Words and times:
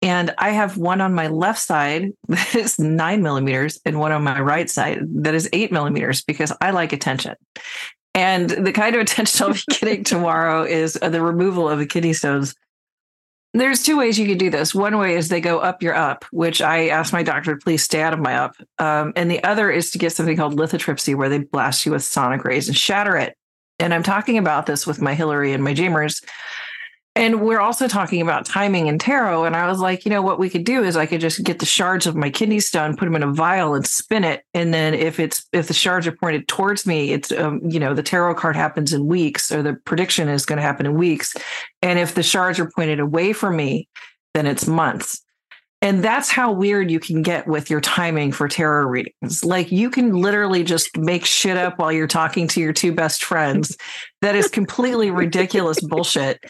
And 0.00 0.32
I 0.38 0.50
have 0.50 0.76
one 0.76 1.00
on 1.00 1.14
my 1.14 1.26
left 1.26 1.60
side 1.60 2.12
that 2.28 2.54
is 2.54 2.78
nine 2.78 3.22
millimeters 3.22 3.80
and 3.84 3.98
one 3.98 4.12
on 4.12 4.22
my 4.22 4.40
right 4.40 4.70
side 4.70 5.00
that 5.24 5.34
is 5.34 5.48
eight 5.52 5.72
millimeters 5.72 6.22
because 6.22 6.52
I 6.60 6.70
like 6.70 6.92
attention. 6.92 7.34
And 8.14 8.50
the 8.50 8.72
kind 8.72 8.94
of 8.94 9.00
attention 9.02 9.46
I'll 9.46 9.52
be 9.52 9.60
getting 9.68 10.04
tomorrow 10.04 10.64
is 10.64 10.98
uh, 11.00 11.08
the 11.08 11.22
removal 11.22 11.68
of 11.68 11.78
the 11.78 11.86
kidney 11.86 12.12
stones. 12.12 12.54
There's 13.54 13.82
two 13.82 13.96
ways 13.96 14.18
you 14.18 14.26
can 14.26 14.38
do 14.38 14.50
this. 14.50 14.74
One 14.74 14.98
way 14.98 15.16
is 15.16 15.28
they 15.28 15.40
go 15.40 15.58
up 15.58 15.82
your 15.82 15.94
up, 15.94 16.24
which 16.30 16.60
I 16.60 16.88
asked 16.88 17.14
my 17.14 17.22
doctor 17.22 17.54
to 17.54 17.60
please 17.64 17.82
stay 17.82 18.02
out 18.02 18.12
of 18.12 18.20
my 18.20 18.36
up. 18.36 18.54
Um, 18.78 19.12
and 19.16 19.30
the 19.30 19.42
other 19.42 19.70
is 19.70 19.90
to 19.92 19.98
get 19.98 20.12
something 20.12 20.36
called 20.36 20.58
lithotripsy, 20.58 21.14
where 21.16 21.30
they 21.30 21.38
blast 21.38 21.86
you 21.86 21.92
with 21.92 22.04
sonic 22.04 22.44
rays 22.44 22.68
and 22.68 22.76
shatter 22.76 23.16
it. 23.16 23.36
And 23.78 23.94
I'm 23.94 24.02
talking 24.02 24.36
about 24.36 24.66
this 24.66 24.86
with 24.86 25.00
my 25.00 25.14
Hilary 25.14 25.52
and 25.54 25.64
my 25.64 25.72
Jamers 25.72 26.22
and 27.18 27.40
we're 27.40 27.58
also 27.58 27.88
talking 27.88 28.22
about 28.22 28.46
timing 28.46 28.88
and 28.88 29.00
tarot. 29.00 29.44
And 29.44 29.56
I 29.56 29.66
was 29.66 29.80
like, 29.80 30.04
you 30.04 30.10
know, 30.10 30.22
what 30.22 30.38
we 30.38 30.48
could 30.48 30.62
do 30.62 30.84
is 30.84 30.96
I 30.96 31.04
could 31.04 31.20
just 31.20 31.42
get 31.42 31.58
the 31.58 31.66
shards 31.66 32.06
of 32.06 32.14
my 32.14 32.30
kidney 32.30 32.60
stone, 32.60 32.96
put 32.96 33.06
them 33.06 33.16
in 33.16 33.24
a 33.24 33.32
vial 33.32 33.74
and 33.74 33.84
spin 33.84 34.22
it. 34.22 34.44
And 34.54 34.72
then 34.72 34.94
if 34.94 35.18
it's, 35.18 35.44
if 35.52 35.66
the 35.66 35.74
shards 35.74 36.06
are 36.06 36.12
pointed 36.12 36.46
towards 36.46 36.86
me, 36.86 37.10
it's, 37.10 37.32
um, 37.32 37.60
you 37.68 37.80
know, 37.80 37.92
the 37.92 38.04
tarot 38.04 38.36
card 38.36 38.54
happens 38.54 38.92
in 38.92 39.06
weeks 39.06 39.50
or 39.50 39.64
the 39.64 39.74
prediction 39.74 40.28
is 40.28 40.46
going 40.46 40.58
to 40.58 40.62
happen 40.62 40.86
in 40.86 40.94
weeks. 40.94 41.34
And 41.82 41.98
if 41.98 42.14
the 42.14 42.22
shards 42.22 42.60
are 42.60 42.70
pointed 42.70 43.00
away 43.00 43.32
from 43.32 43.56
me, 43.56 43.88
then 44.34 44.46
it's 44.46 44.68
months. 44.68 45.20
And 45.80 46.02
that's 46.02 46.28
how 46.28 46.50
weird 46.50 46.90
you 46.90 46.98
can 46.98 47.22
get 47.22 47.46
with 47.46 47.70
your 47.70 47.80
timing 47.80 48.32
for 48.32 48.48
tarot 48.48 48.86
readings. 48.86 49.44
Like 49.44 49.70
you 49.70 49.90
can 49.90 50.12
literally 50.12 50.64
just 50.64 50.96
make 50.96 51.24
shit 51.24 51.56
up 51.56 51.78
while 51.78 51.92
you're 51.92 52.08
talking 52.08 52.48
to 52.48 52.60
your 52.60 52.72
two 52.72 52.92
best 52.92 53.22
friends. 53.22 53.76
That 54.20 54.34
is 54.34 54.48
completely 54.48 55.12
ridiculous 55.12 55.80
bullshit. 55.80 56.40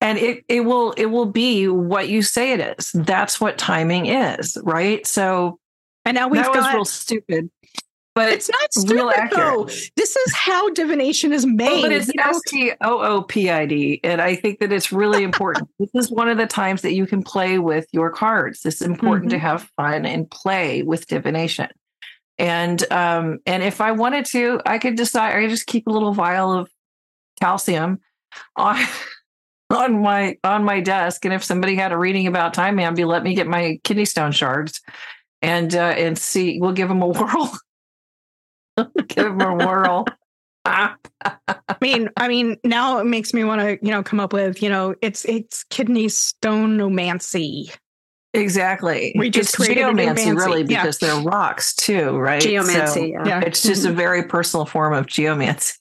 And 0.00 0.18
it 0.18 0.44
it 0.48 0.60
will 0.60 0.92
it 0.92 1.06
will 1.06 1.26
be 1.26 1.68
what 1.68 2.08
you 2.08 2.22
say 2.22 2.52
it 2.52 2.78
is. 2.78 2.92
That's 2.92 3.40
what 3.40 3.58
timing 3.58 4.06
is, 4.06 4.58
right? 4.62 5.06
So 5.06 5.58
And 6.04 6.14
now 6.14 6.28
we've 6.28 6.42
that 6.42 6.52
got 6.52 6.64
was 6.64 6.74
real 6.74 6.84
stupid. 6.84 7.50
But 8.16 8.32
it's 8.32 8.48
not 8.48 8.72
stupid 8.72 9.30
though. 9.36 9.64
This 9.94 10.16
is 10.16 10.34
how 10.34 10.70
divination 10.70 11.34
is 11.34 11.44
made. 11.44 11.66
Well, 11.66 11.82
but 11.82 11.92
it's 11.92 12.10
S 12.18 12.40
T 12.48 12.72
O 12.80 12.98
O 13.00 13.22
P 13.22 13.50
I 13.50 13.66
D, 13.66 14.00
and 14.02 14.22
I 14.22 14.34
think 14.34 14.60
that 14.60 14.72
it's 14.72 14.90
really 14.90 15.22
important. 15.22 15.68
this 15.78 15.90
is 15.94 16.10
one 16.10 16.30
of 16.30 16.38
the 16.38 16.46
times 16.46 16.80
that 16.80 16.94
you 16.94 17.06
can 17.06 17.22
play 17.22 17.58
with 17.58 17.86
your 17.92 18.10
cards. 18.10 18.64
It's 18.64 18.80
important 18.80 19.30
to 19.32 19.38
have 19.38 19.70
fun 19.76 20.06
and 20.06 20.30
play 20.30 20.82
with 20.82 21.06
divination. 21.06 21.68
And 22.38 22.90
um, 22.90 23.40
and 23.44 23.62
if 23.62 23.82
I 23.82 23.92
wanted 23.92 24.24
to, 24.26 24.62
I 24.64 24.78
could 24.78 24.96
decide. 24.96 25.36
I 25.36 25.42
could 25.42 25.50
just 25.50 25.66
keep 25.66 25.86
a 25.86 25.90
little 25.90 26.14
vial 26.14 26.54
of 26.54 26.70
calcium 27.38 28.00
on 28.56 28.82
on 29.70 30.00
my 30.00 30.38
on 30.44 30.64
my 30.64 30.80
desk, 30.80 31.24
and 31.24 31.34
if 31.34 31.42
somebody 31.42 31.74
had 31.74 31.92
a 31.92 31.98
reading 31.98 32.26
about 32.26 32.54
time, 32.54 32.78
I'd 32.78 32.94
be 32.96 33.04
let 33.04 33.22
me 33.22 33.34
get 33.34 33.46
my 33.46 33.80
kidney 33.84 34.04
stone 34.04 34.32
shards, 34.32 34.80
and 35.42 35.74
uh, 35.74 35.94
and 35.96 36.18
see. 36.18 36.60
We'll 36.60 36.72
give 36.72 36.88
them 36.88 37.02
a 37.02 37.08
whirl. 37.08 37.58
give 38.76 39.38
them 39.38 39.40
a 39.40 39.54
whirl. 39.54 40.06
I 40.66 40.96
mean, 41.80 42.08
I 42.16 42.28
mean, 42.28 42.56
now 42.64 42.98
it 42.98 43.04
makes 43.04 43.32
me 43.32 43.44
want 43.44 43.60
to, 43.60 43.78
you 43.82 43.90
know, 43.92 44.02
come 44.02 44.20
up 44.20 44.32
with, 44.32 44.62
you 44.62 44.68
know, 44.68 44.94
it's 45.00 45.24
it's 45.24 45.64
kidney 45.64 46.08
stone 46.08 46.76
stoneomancy. 46.78 47.76
Exactly. 48.34 49.14
We 49.16 49.30
just 49.30 49.50
it's 49.50 49.56
created 49.56 49.82
a 49.82 49.94
geomancy, 49.94 50.24
fancy- 50.24 50.32
really, 50.32 50.60
yeah. 50.64 50.82
because 50.82 50.98
they're 50.98 51.22
rocks 51.22 51.74
too, 51.74 52.16
right? 52.18 52.40
geomancy. 52.40 53.00
So 53.00 53.04
yeah. 53.04 53.26
Yeah. 53.26 53.40
it's 53.40 53.62
just 53.62 53.86
a 53.86 53.92
very 53.92 54.24
personal 54.24 54.66
form 54.66 54.92
of 54.92 55.06
geomancy. 55.06 55.74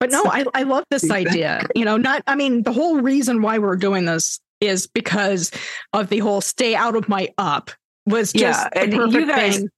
But 0.00 0.10
no, 0.10 0.22
I, 0.24 0.44
I 0.54 0.62
love 0.62 0.84
this 0.90 1.10
idea. 1.10 1.62
You 1.74 1.84
know, 1.84 1.96
not, 1.96 2.22
I 2.26 2.36
mean, 2.36 2.62
the 2.62 2.72
whole 2.72 3.00
reason 3.00 3.42
why 3.42 3.58
we're 3.58 3.76
doing 3.76 4.04
this 4.04 4.40
is 4.60 4.86
because 4.86 5.50
of 5.92 6.08
the 6.08 6.18
whole 6.18 6.40
stay 6.40 6.74
out 6.74 6.96
of 6.96 7.08
my 7.08 7.28
up 7.38 7.70
was 8.06 8.32
just 8.32 8.68
Yeah, 8.74 8.84
you 8.84 9.26
guys- 9.26 9.58
thing. 9.58 9.68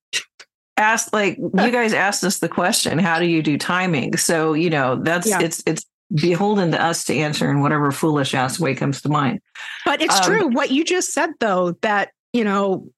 Asked 0.76 1.12
like 1.12 1.36
you 1.36 1.50
guys 1.70 1.92
asked 1.92 2.25
us 2.25 2.38
the 2.38 2.48
question, 2.48 2.98
how 2.98 3.19
do 3.19 3.26
you 3.26 3.42
do 3.42 3.58
timing? 3.58 4.16
So, 4.16 4.54
you 4.54 4.70
know, 4.70 4.97
that's 4.97 5.26
Yeah. 5.28 5.41
it's 5.41 5.62
it's 5.66 5.84
beholden 6.14 6.72
to 6.72 6.82
us 6.82 7.04
to 7.04 7.14
answer 7.14 7.50
in 7.50 7.60
whatever 7.60 7.91
foolish 7.91 8.34
ass 8.34 8.58
way 8.58 8.75
comes 8.75 9.02
to 9.02 9.08
mind. 9.08 9.41
But 9.84 10.00
it's 10.00 10.19
um, 10.20 10.25
true. 10.25 10.48
What 10.48 10.70
you 10.70 10.84
just 10.84 11.12
said, 11.12 11.31
though, 11.38 11.72
that, 11.82 12.10
you 12.32 12.44
know, 12.44 12.88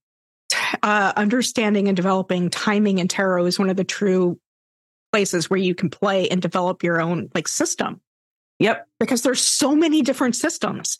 uh, 0.83 1.13
understanding 1.17 1.89
and 1.89 1.97
developing 1.97 2.51
timing 2.51 2.99
in 2.99 3.09
tarot 3.09 3.47
is 3.47 3.59
one 3.59 3.69
of 3.69 3.77
the 3.77 3.85
true 3.85 4.39
places 5.13 5.51
where 5.51 5.59
you 5.59 5.75
can 5.75 5.91
play 5.91 6.29
and 6.29 6.41
develop 6.41 6.83
your 6.83 7.01
own 7.01 7.29
like 7.35 7.47
system 7.49 8.01
Yep. 8.59 8.87
because 9.01 9.23
there's 9.23 9.41
so 9.41 9.75
many 9.75 10.03
different 10.03 10.37
systems. 10.37 10.99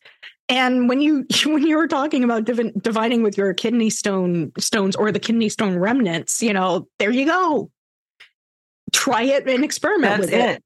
And 0.49 0.89
when 0.89 1.01
you 1.01 1.25
when 1.47 1.67
you 1.67 1.77
were 1.77 1.89
talking 1.89 2.25
about 2.25 2.45
divin- 2.45 2.73
dividing 2.83 3.23
with 3.23 3.39
your 3.39 3.55
kidney 3.55 3.91
stone 3.91 4.53
stones 4.59 4.97
or 4.97 5.13
the 5.13 5.21
kidney 5.21 5.49
stone 5.49 5.77
remnants, 5.79 6.43
you 6.43 6.53
know, 6.53 6.89
there 6.99 7.11
you 7.11 7.27
go. 7.27 7.71
Try 8.93 9.23
it 9.23 9.49
and 9.49 9.65
experiment 9.65 10.21
That's 10.21 10.33
with 10.33 10.41
it. 10.41 10.51
it. 10.57 10.65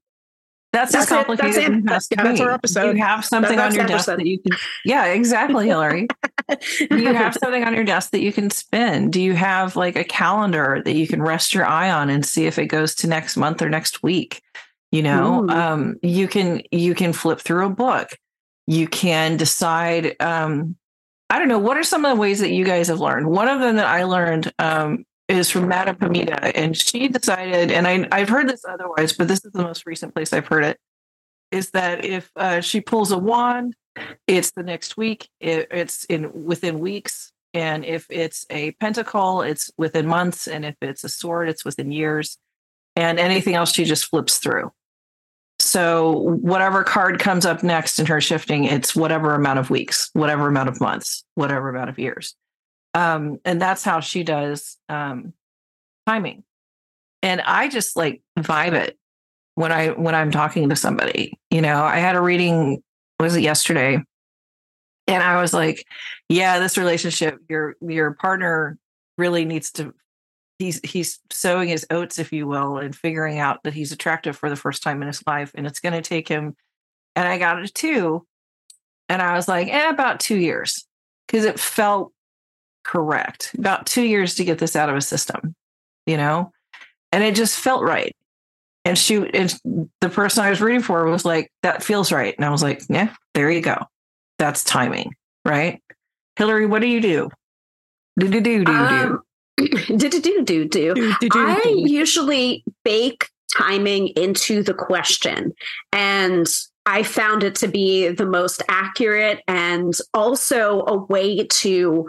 That's, 0.76 0.92
That's 0.92 1.10
as 1.10 1.16
complicated 1.16 1.54
That's 1.54 1.56
it. 1.56 1.72
as 1.72 1.78
it 1.78 1.88
has 1.88 2.08
to 2.08 2.16
Yeah, 2.16 2.24
that's 2.24 2.40
our 2.40 2.50
episode. 2.50 2.96
You 2.96 3.02
have 3.02 3.24
something 3.24 3.56
That's 3.56 3.74
on 3.74 3.78
your 3.78 3.86
desk 3.86 4.06
that 4.06 4.26
you 4.26 4.38
can. 4.38 4.58
Yeah, 4.84 5.06
exactly, 5.06 5.68
Hilary. 5.68 6.06
you 6.90 7.14
have 7.14 7.34
something 7.34 7.64
on 7.64 7.74
your 7.74 7.84
desk 7.84 8.10
that 8.10 8.20
you 8.20 8.30
can 8.30 8.50
spin? 8.50 9.10
Do 9.10 9.22
you 9.22 9.32
have 9.32 9.74
like 9.74 9.96
a 9.96 10.04
calendar 10.04 10.82
that 10.84 10.94
you 10.94 11.08
can 11.08 11.22
rest 11.22 11.54
your 11.54 11.64
eye 11.64 11.90
on 11.90 12.10
and 12.10 12.26
see 12.26 12.44
if 12.44 12.58
it 12.58 12.66
goes 12.66 12.94
to 12.96 13.06
next 13.06 13.38
month 13.38 13.62
or 13.62 13.70
next 13.70 14.02
week? 14.02 14.42
You 14.92 15.02
know, 15.02 15.48
um, 15.48 15.96
you 16.02 16.28
can 16.28 16.60
you 16.70 16.94
can 16.94 17.14
flip 17.14 17.40
through 17.40 17.64
a 17.64 17.70
book. 17.70 18.10
You 18.66 18.86
can 18.86 19.38
decide. 19.38 20.14
Um, 20.20 20.76
I 21.30 21.38
don't 21.38 21.48
know. 21.48 21.58
What 21.58 21.78
are 21.78 21.84
some 21.84 22.04
of 22.04 22.14
the 22.14 22.20
ways 22.20 22.40
that 22.40 22.50
you 22.50 22.66
guys 22.66 22.88
have 22.88 23.00
learned? 23.00 23.28
One 23.28 23.48
of 23.48 23.60
them 23.60 23.76
that 23.76 23.86
I 23.86 24.04
learned 24.04 24.52
um, 24.58 25.06
is 25.28 25.50
from 25.50 25.68
Madame 25.68 25.96
Pamita, 25.96 26.52
and 26.54 26.76
she 26.76 27.08
decided, 27.08 27.72
and 27.72 27.86
I, 27.86 28.06
I've 28.12 28.28
heard 28.28 28.48
this 28.48 28.64
otherwise, 28.64 29.12
but 29.12 29.28
this 29.28 29.44
is 29.44 29.52
the 29.52 29.62
most 29.62 29.86
recent 29.86 30.14
place 30.14 30.32
I've 30.32 30.46
heard 30.46 30.64
it. 30.64 30.78
Is 31.50 31.70
that 31.70 32.04
if 32.04 32.30
uh, 32.36 32.60
she 32.60 32.80
pulls 32.80 33.12
a 33.12 33.18
wand, 33.18 33.74
it's 34.26 34.52
the 34.52 34.62
next 34.62 34.96
week. 34.96 35.28
It, 35.40 35.68
it's 35.70 36.04
in 36.04 36.44
within 36.44 36.78
weeks, 36.78 37.32
and 37.54 37.84
if 37.84 38.06
it's 38.10 38.46
a 38.50 38.72
pentacle, 38.72 39.42
it's 39.42 39.70
within 39.76 40.06
months, 40.06 40.46
and 40.46 40.64
if 40.64 40.76
it's 40.80 41.04
a 41.04 41.08
sword, 41.08 41.48
it's 41.48 41.64
within 41.64 41.90
years, 41.90 42.38
and 42.94 43.18
anything 43.18 43.54
else 43.54 43.72
she 43.72 43.84
just 43.84 44.06
flips 44.06 44.38
through. 44.38 44.72
So 45.58 46.12
whatever 46.12 46.84
card 46.84 47.18
comes 47.18 47.46
up 47.46 47.62
next 47.62 47.98
in 47.98 48.06
her 48.06 48.20
shifting, 48.20 48.64
it's 48.64 48.94
whatever 48.94 49.34
amount 49.34 49.58
of 49.58 49.70
weeks, 49.70 50.10
whatever 50.12 50.48
amount 50.48 50.68
of 50.68 50.80
months, 50.80 51.24
whatever 51.34 51.68
amount 51.70 51.88
of 51.88 51.98
years, 51.98 52.34
um, 52.96 53.38
and 53.44 53.60
that's 53.60 53.84
how 53.84 54.00
she 54.00 54.24
does 54.24 54.78
um, 54.88 55.34
timing. 56.06 56.42
And 57.22 57.40
I 57.42 57.68
just 57.68 57.96
like 57.96 58.22
vibe 58.38 58.72
it 58.72 58.98
when 59.54 59.70
I 59.70 59.88
when 59.90 60.14
I'm 60.14 60.30
talking 60.30 60.70
to 60.70 60.76
somebody. 60.76 61.38
You 61.50 61.60
know, 61.60 61.82
I 61.82 61.98
had 61.98 62.16
a 62.16 62.20
reading 62.20 62.82
was 63.20 63.36
it 63.36 63.42
yesterday, 63.42 64.02
and 65.06 65.22
I 65.22 65.40
was 65.40 65.52
like, 65.52 65.84
"Yeah, 66.28 66.58
this 66.58 66.78
relationship, 66.78 67.38
your 67.48 67.76
your 67.80 68.14
partner 68.14 68.78
really 69.18 69.44
needs 69.44 69.70
to." 69.72 69.94
He's 70.58 70.80
he's 70.82 71.20
sowing 71.30 71.68
his 71.68 71.86
oats, 71.90 72.18
if 72.18 72.32
you 72.32 72.46
will, 72.46 72.78
and 72.78 72.96
figuring 72.96 73.38
out 73.38 73.62
that 73.64 73.74
he's 73.74 73.92
attractive 73.92 74.36
for 74.38 74.48
the 74.48 74.56
first 74.56 74.82
time 74.82 75.02
in 75.02 75.08
his 75.08 75.22
life, 75.26 75.52
and 75.54 75.66
it's 75.66 75.80
going 75.80 75.92
to 75.92 76.00
take 76.00 76.28
him. 76.28 76.56
And 77.14 77.28
I 77.28 77.38
got 77.38 77.62
it 77.62 77.74
too 77.74 78.26
and 79.08 79.22
I 79.22 79.36
was 79.36 79.48
like, 79.48 79.68
"Eh, 79.68 79.88
about 79.88 80.20
two 80.20 80.36
years," 80.36 80.86
because 81.26 81.44
it 81.44 81.60
felt 81.60 82.12
correct. 82.86 83.54
About 83.58 83.86
two 83.86 84.02
years 84.02 84.36
to 84.36 84.44
get 84.44 84.58
this 84.58 84.76
out 84.76 84.88
of 84.88 84.94
his 84.94 85.08
system, 85.08 85.54
you 86.06 86.16
know, 86.16 86.52
and 87.12 87.24
it 87.24 87.34
just 87.34 87.58
felt 87.58 87.82
right. 87.82 88.14
And 88.84 88.96
she, 88.96 89.16
and 89.16 89.52
the 90.00 90.08
person 90.08 90.44
I 90.44 90.50
was 90.50 90.60
reading 90.60 90.82
for 90.82 91.06
was 91.06 91.24
like, 91.24 91.50
"That 91.62 91.82
feels 91.82 92.12
right," 92.12 92.34
and 92.36 92.44
I 92.44 92.50
was 92.50 92.62
like, 92.62 92.82
"Yeah, 92.88 93.12
there 93.34 93.50
you 93.50 93.60
go. 93.60 93.78
That's 94.38 94.62
timing, 94.62 95.12
right?" 95.44 95.82
Hilary, 96.36 96.66
what 96.66 96.82
do 96.82 96.86
you 96.86 97.00
do? 97.00 97.30
Do 98.18 98.28
do 98.28 98.40
do 98.40 98.64
do 98.64 98.72
do. 98.72 98.72
Um, 98.72 99.22
do 99.56 99.96
do 99.96 100.20
do 100.20 100.44
do 100.44 100.68
do. 100.68 100.94
Do, 100.94 101.14
do, 101.20 101.28
do, 101.28 101.38
I 101.38 101.74
usually 101.76 102.62
bake 102.84 103.28
timing 103.56 104.08
into 104.08 104.62
the 104.62 104.74
question. 104.74 105.52
And 105.92 106.46
I 106.86 107.02
found 107.02 107.42
it 107.42 107.54
to 107.56 107.68
be 107.68 108.08
the 108.08 108.26
most 108.26 108.62
accurate 108.68 109.42
and 109.48 109.94
also 110.14 110.84
a 110.86 110.96
way 110.96 111.44
to 111.44 112.08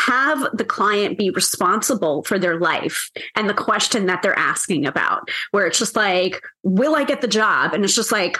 have 0.00 0.56
the 0.56 0.64
client 0.64 1.18
be 1.18 1.30
responsible 1.30 2.22
for 2.22 2.38
their 2.38 2.58
life 2.58 3.10
and 3.36 3.48
the 3.48 3.54
question 3.54 4.06
that 4.06 4.22
they're 4.22 4.38
asking 4.38 4.86
about, 4.86 5.30
where 5.50 5.66
it's 5.66 5.78
just 5.78 5.94
like, 5.94 6.42
will 6.62 6.96
I 6.96 7.04
get 7.04 7.20
the 7.20 7.28
job? 7.28 7.74
And 7.74 7.84
it's 7.84 7.94
just 7.94 8.10
like, 8.10 8.38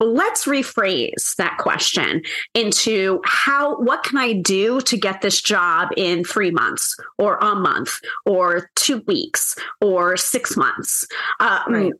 let's 0.00 0.46
rephrase 0.46 1.36
that 1.36 1.58
question 1.58 2.22
into 2.54 3.20
how 3.24 3.76
what 3.76 4.02
can 4.02 4.18
i 4.18 4.32
do 4.32 4.80
to 4.80 4.96
get 4.96 5.20
this 5.20 5.40
job 5.40 5.88
in 5.96 6.24
three 6.24 6.50
months 6.50 6.96
or 7.18 7.36
a 7.38 7.54
month 7.54 7.98
or 8.24 8.70
two 8.76 9.02
weeks 9.06 9.56
or 9.80 10.16
six 10.16 10.56
months? 10.56 11.06
Um, 11.38 11.92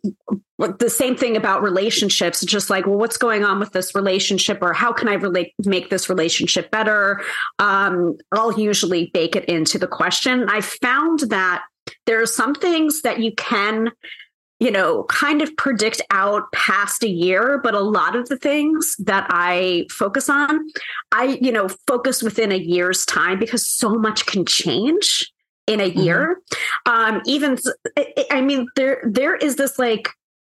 right. 0.58 0.78
the 0.78 0.90
same 0.90 1.16
thing 1.16 1.36
about 1.36 1.62
relationships 1.62 2.44
just 2.44 2.70
like 2.70 2.86
well 2.86 2.96
what's 2.96 3.16
going 3.16 3.44
on 3.44 3.60
with 3.60 3.72
this 3.72 3.94
relationship 3.94 4.58
or 4.62 4.72
how 4.72 4.92
can 4.92 5.08
i 5.08 5.14
relate 5.14 5.52
make 5.64 5.90
this 5.90 6.08
relationship 6.08 6.70
better? 6.70 7.22
Um, 7.58 8.16
i'll 8.32 8.58
usually 8.58 9.10
bake 9.12 9.36
it 9.36 9.44
into 9.46 9.78
the 9.78 9.86
question. 9.86 10.48
I 10.48 10.60
found 10.60 11.20
that 11.30 11.64
there 12.06 12.20
are 12.22 12.26
some 12.26 12.54
things 12.54 13.02
that 13.02 13.20
you 13.20 13.32
can 13.36 13.90
you 14.60 14.70
know, 14.70 15.04
kind 15.04 15.40
of 15.40 15.56
predict 15.56 16.02
out 16.10 16.52
past 16.52 17.02
a 17.02 17.08
year, 17.08 17.58
but 17.62 17.74
a 17.74 17.80
lot 17.80 18.14
of 18.14 18.28
the 18.28 18.36
things 18.36 18.94
that 18.98 19.26
I 19.30 19.86
focus 19.90 20.28
on, 20.28 20.68
I, 21.12 21.38
you 21.40 21.50
know, 21.50 21.68
focus 21.86 22.22
within 22.22 22.52
a 22.52 22.58
year's 22.58 23.06
time 23.06 23.38
because 23.38 23.66
so 23.66 23.94
much 23.94 24.26
can 24.26 24.44
change 24.44 25.32
in 25.66 25.80
a 25.80 25.90
mm-hmm. 25.90 26.00
year. 26.00 26.40
Um, 26.84 27.22
even, 27.24 27.56
I 28.30 28.42
mean, 28.42 28.68
there, 28.76 29.02
there 29.04 29.34
is 29.34 29.56
this 29.56 29.78
like, 29.78 30.10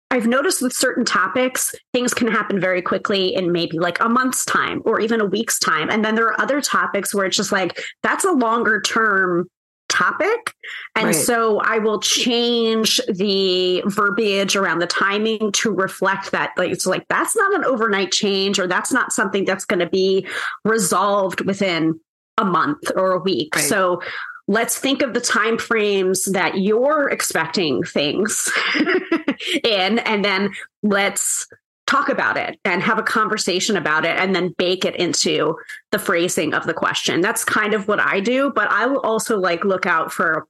I've 0.10 0.28
noticed 0.28 0.64
with 0.64 0.74
certain 0.74 1.06
topics, 1.06 1.74
things 1.94 2.14
can 2.14 2.28
happen 2.28 2.60
very 2.60 2.82
quickly 2.82 3.36
in 3.36 3.52
maybe 3.52 3.78
like 3.78 4.04
a 4.04 4.10
month's 4.10 4.44
time 4.46 4.82
or 4.84 5.00
even 5.00 5.22
a 5.22 5.26
week's 5.26 5.60
time. 5.60 5.90
And 5.90 6.04
then 6.04 6.16
there 6.16 6.26
are 6.26 6.42
other 6.42 6.60
topics 6.60 7.14
where 7.14 7.26
it's 7.26 7.38
just 7.38 7.52
like, 7.52 7.80
that's 8.02 8.26
a 8.26 8.32
longer 8.32 8.82
term 8.82 9.48
topic. 9.92 10.56
And 10.96 11.08
right. 11.08 11.16
so 11.16 11.60
I 11.60 11.78
will 11.78 12.00
change 12.00 13.00
the 13.08 13.84
verbiage 13.86 14.56
around 14.56 14.80
the 14.80 14.88
timing 14.88 15.52
to 15.52 15.72
reflect 15.72 16.32
that 16.32 16.54
like 16.58 16.72
it's 16.72 16.86
like 16.86 17.06
that's 17.10 17.36
not 17.36 17.54
an 17.54 17.66
overnight 17.66 18.12
change 18.12 18.58
or 18.58 18.68
that's 18.68 18.92
not 18.92 19.12
something 19.12 19.46
that's 19.46 19.66
going 19.66 19.80
to 19.80 19.90
be 19.90 20.26
resolved 20.64 21.42
within 21.42 22.00
a 22.38 22.46
month 22.46 22.92
or 22.96 23.12
a 23.12 23.20
week. 23.20 23.56
Right. 23.56 23.66
So 23.66 24.02
let's 24.48 24.78
think 24.78 25.02
of 25.02 25.14
the 25.14 25.22
time 25.22 25.58
frames 25.58 26.26
that 26.26 26.58
you're 26.58 27.10
expecting 27.10 27.84
things 27.84 28.50
in 29.64 30.00
and 30.00 30.26
then 30.26 30.52
let's 30.84 31.48
talk 31.92 32.10
about 32.10 32.38
it 32.38 32.58
and 32.64 32.82
have 32.82 32.98
a 32.98 33.04
conversation 33.04 33.76
about 33.76 34.06
it 34.06 34.18
and 34.18 34.34
then 34.34 34.56
bake 34.58 34.86
it 34.86 34.96
into 34.96 35.58
the 35.92 36.00
phrasing 36.00 36.54
of 36.54 36.66
the 36.66 36.74
question. 36.74 37.20
That's 37.20 37.44
kind 37.44 37.74
of 37.74 37.88
what 37.88 38.00
I 38.00 38.22
do, 38.22 38.52
but 38.56 38.72
I 38.72 38.86
will 38.86 39.02
also 39.02 39.38
like 39.38 39.66
look 39.66 39.86
out 39.86 40.12
for 40.12 40.48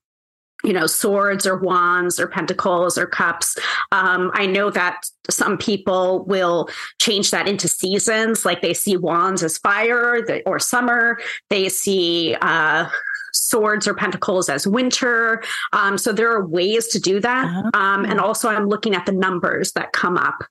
you 0.63 0.73
know 0.73 0.85
swords 0.85 1.47
or 1.47 1.57
wands 1.57 2.19
or 2.19 2.27
pentacles 2.27 2.95
or 2.95 3.07
cups 3.07 3.57
um, 3.91 4.29
i 4.35 4.45
know 4.45 4.69
that 4.69 5.05
some 5.27 5.57
people 5.57 6.23
will 6.25 6.69
change 6.99 7.31
that 7.31 7.47
into 7.47 7.67
seasons 7.67 8.45
like 8.45 8.61
they 8.61 8.73
see 8.73 8.95
wands 8.95 9.41
as 9.41 9.57
fire 9.57 10.23
or 10.45 10.59
summer 10.59 11.19
they 11.49 11.67
see 11.67 12.35
uh, 12.41 12.87
swords 13.33 13.87
or 13.87 13.93
pentacles 13.93 14.49
as 14.49 14.67
winter. 14.67 15.43
Um, 15.73 15.97
so 15.97 16.11
there 16.11 16.31
are 16.31 16.45
ways 16.45 16.87
to 16.89 16.99
do 16.99 17.19
that. 17.19 17.47
Um, 17.73 18.05
and 18.05 18.19
oh. 18.19 18.25
also, 18.25 18.49
I'm 18.49 18.67
looking 18.67 18.95
at 18.95 19.05
the 19.05 19.11
numbers 19.11 19.73
that 19.73 19.93
come 19.93 20.17
up 20.17 20.43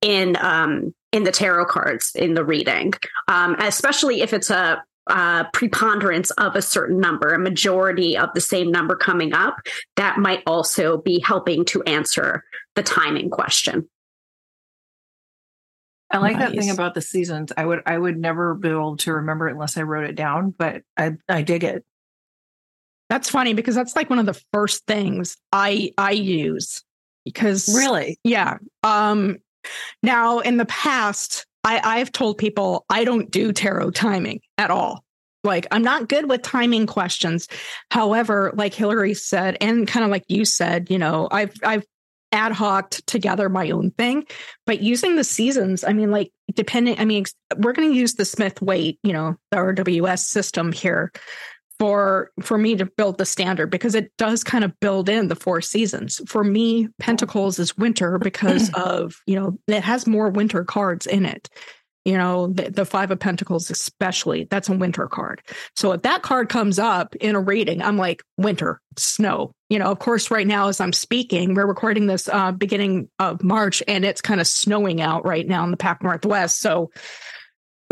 in 0.00 0.36
um, 0.40 0.94
in 1.12 1.24
the 1.24 1.32
tarot 1.32 1.66
cards 1.66 2.12
in 2.14 2.34
the 2.34 2.44
reading, 2.44 2.92
um, 3.28 3.56
especially 3.58 4.20
if 4.20 4.32
it's 4.32 4.50
a 4.50 4.82
uh, 5.08 5.44
preponderance 5.52 6.30
of 6.32 6.56
a 6.56 6.62
certain 6.62 6.98
number, 6.98 7.28
a 7.28 7.38
majority 7.38 8.16
of 8.18 8.30
the 8.34 8.40
same 8.40 8.70
number 8.70 8.96
coming 8.96 9.32
up, 9.32 9.56
that 9.96 10.18
might 10.18 10.42
also 10.46 10.98
be 10.98 11.20
helping 11.20 11.64
to 11.64 11.82
answer 11.84 12.44
the 12.74 12.82
timing 12.82 13.30
question. 13.30 13.88
I 16.10 16.18
like 16.18 16.36
nice. 16.36 16.50
that 16.50 16.58
thing 16.58 16.70
about 16.70 16.94
the 16.94 17.02
seasons. 17.02 17.52
I 17.56 17.64
would 17.64 17.82
I 17.84 17.98
would 17.98 18.16
never 18.16 18.54
be 18.54 18.68
able 18.68 18.96
to 18.98 19.14
remember 19.14 19.48
it 19.48 19.52
unless 19.52 19.76
I 19.76 19.82
wrote 19.82 20.04
it 20.04 20.14
down, 20.14 20.54
but 20.56 20.82
I 20.96 21.16
I 21.28 21.42
dig 21.42 21.64
it. 21.64 21.84
That's 23.08 23.30
funny 23.30 23.54
because 23.54 23.74
that's 23.74 23.94
like 23.94 24.10
one 24.10 24.18
of 24.18 24.26
the 24.26 24.40
first 24.52 24.86
things 24.86 25.36
I 25.52 25.92
I 25.96 26.12
use 26.12 26.82
because 27.24 27.72
really? 27.74 28.18
Yeah. 28.24 28.58
Um 28.82 29.38
now 30.02 30.40
in 30.40 30.56
the 30.56 30.66
past 30.66 31.46
I 31.64 31.80
I've 31.82 32.12
told 32.12 32.38
people 32.38 32.84
I 32.88 33.04
don't 33.04 33.30
do 33.30 33.52
tarot 33.52 33.92
timing 33.92 34.40
at 34.58 34.70
all. 34.70 35.04
Like 35.44 35.66
I'm 35.70 35.82
not 35.82 36.08
good 36.08 36.28
with 36.28 36.42
timing 36.42 36.86
questions. 36.86 37.46
However 37.90 38.52
like 38.56 38.74
Hilary 38.74 39.14
said 39.14 39.56
and 39.60 39.86
kind 39.86 40.04
of 40.04 40.10
like 40.10 40.24
you 40.28 40.44
said 40.44 40.90
you 40.90 40.98
know 40.98 41.28
I've 41.30 41.54
I've 41.62 41.84
ad 42.32 42.52
hoc 42.52 42.90
together 43.06 43.48
my 43.48 43.70
own 43.70 43.92
thing 43.92 44.26
but 44.66 44.82
using 44.82 45.14
the 45.14 45.22
seasons 45.22 45.84
I 45.84 45.92
mean 45.92 46.10
like 46.10 46.32
depending 46.54 46.98
I 46.98 47.04
mean 47.04 47.24
we're 47.56 47.72
going 47.72 47.88
to 47.88 47.96
use 47.96 48.14
the 48.14 48.24
Smith 48.24 48.60
Waite 48.60 48.98
you 49.04 49.12
know 49.12 49.36
the 49.52 49.58
RWS 49.58 50.18
system 50.18 50.72
here 50.72 51.12
for 51.78 52.30
for 52.40 52.58
me 52.58 52.76
to 52.76 52.86
build 52.86 53.18
the 53.18 53.26
standard 53.26 53.70
because 53.70 53.94
it 53.94 54.10
does 54.16 54.42
kind 54.42 54.64
of 54.64 54.78
build 54.80 55.08
in 55.08 55.28
the 55.28 55.36
four 55.36 55.60
seasons. 55.60 56.20
For 56.26 56.42
me, 56.42 56.88
Pentacles 56.98 57.58
is 57.58 57.76
winter 57.76 58.18
because 58.18 58.70
of, 58.74 59.20
you 59.26 59.38
know, 59.38 59.58
it 59.68 59.84
has 59.84 60.06
more 60.06 60.30
winter 60.30 60.64
cards 60.64 61.06
in 61.06 61.26
it. 61.26 61.48
You 62.04 62.16
know, 62.16 62.46
the, 62.46 62.70
the 62.70 62.84
Five 62.84 63.10
of 63.10 63.18
Pentacles, 63.18 63.68
especially, 63.68 64.44
that's 64.44 64.68
a 64.68 64.76
winter 64.76 65.08
card. 65.08 65.42
So 65.74 65.90
if 65.90 66.02
that 66.02 66.22
card 66.22 66.48
comes 66.48 66.78
up 66.78 67.16
in 67.16 67.34
a 67.34 67.40
reading, 67.40 67.82
I'm 67.82 67.98
like, 67.98 68.22
winter, 68.36 68.80
snow. 68.96 69.50
You 69.70 69.80
know, 69.80 69.86
of 69.86 69.98
course, 69.98 70.30
right 70.30 70.46
now 70.46 70.68
as 70.68 70.80
I'm 70.80 70.92
speaking, 70.92 71.54
we're 71.54 71.66
recording 71.66 72.06
this 72.06 72.28
uh, 72.28 72.52
beginning 72.52 73.10
of 73.18 73.42
March 73.42 73.82
and 73.88 74.04
it's 74.04 74.20
kind 74.20 74.40
of 74.40 74.46
snowing 74.46 75.00
out 75.00 75.26
right 75.26 75.48
now 75.48 75.64
in 75.64 75.72
the 75.72 75.76
Pac 75.76 76.04
Northwest. 76.04 76.60
So 76.60 76.92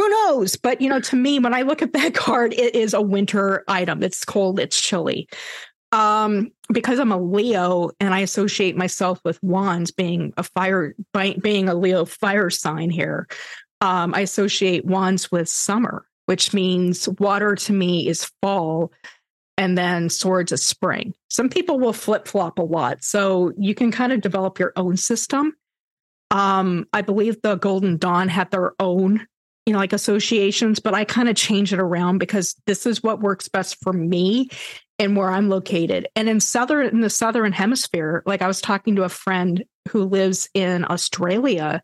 who 0.04 0.10
knows? 0.10 0.56
But 0.56 0.80
you 0.80 0.88
know, 0.88 1.00
to 1.00 1.16
me, 1.16 1.38
when 1.38 1.54
I 1.54 1.62
look 1.62 1.82
at 1.82 1.92
that 1.92 2.14
card, 2.14 2.52
it 2.52 2.74
is 2.74 2.94
a 2.94 3.02
winter 3.02 3.64
item. 3.68 4.02
It's 4.02 4.24
cold, 4.24 4.60
it's 4.60 4.80
chilly. 4.80 5.28
Um, 5.92 6.50
because 6.72 6.98
I'm 6.98 7.12
a 7.12 7.20
Leo 7.20 7.90
and 8.00 8.12
I 8.12 8.20
associate 8.20 8.76
myself 8.76 9.20
with 9.24 9.40
wands 9.44 9.92
being 9.92 10.32
a 10.36 10.42
fire, 10.42 10.94
being 11.12 11.68
a 11.68 11.74
Leo 11.74 12.04
fire 12.04 12.50
sign 12.50 12.90
here. 12.90 13.28
Um, 13.80 14.12
I 14.12 14.20
associate 14.20 14.84
wands 14.84 15.30
with 15.30 15.48
summer, 15.48 16.04
which 16.26 16.52
means 16.52 17.08
water 17.20 17.54
to 17.54 17.72
me 17.72 18.08
is 18.08 18.28
fall 18.42 18.92
and 19.56 19.78
then 19.78 20.08
swords 20.08 20.50
is 20.50 20.64
spring. 20.64 21.14
Some 21.30 21.48
people 21.48 21.78
will 21.78 21.92
flip 21.92 22.26
flop 22.26 22.58
a 22.58 22.62
lot. 22.62 23.04
So 23.04 23.52
you 23.56 23.74
can 23.74 23.92
kind 23.92 24.12
of 24.12 24.20
develop 24.20 24.58
your 24.58 24.72
own 24.74 24.96
system. 24.96 25.52
Um, 26.32 26.86
I 26.92 27.02
believe 27.02 27.40
the 27.42 27.54
Golden 27.54 27.98
Dawn 27.98 28.28
had 28.28 28.50
their 28.50 28.72
own 28.80 29.28
you 29.66 29.72
know, 29.72 29.78
like 29.78 29.92
associations, 29.92 30.78
but 30.78 30.94
I 30.94 31.04
kind 31.04 31.28
of 31.28 31.36
change 31.36 31.72
it 31.72 31.78
around 31.78 32.18
because 32.18 32.54
this 32.66 32.86
is 32.86 33.02
what 33.02 33.20
works 33.20 33.48
best 33.48 33.80
for 33.82 33.92
me 33.92 34.50
and 34.98 35.16
where 35.16 35.30
I'm 35.30 35.48
located. 35.48 36.06
And 36.14 36.28
in 36.28 36.40
southern 36.40 36.88
in 36.88 37.00
the 37.00 37.10
southern 37.10 37.52
hemisphere, 37.52 38.22
like 38.26 38.42
I 38.42 38.46
was 38.46 38.60
talking 38.60 38.96
to 38.96 39.04
a 39.04 39.08
friend 39.08 39.64
who 39.88 40.04
lives 40.04 40.48
in 40.54 40.84
Australia 40.88 41.82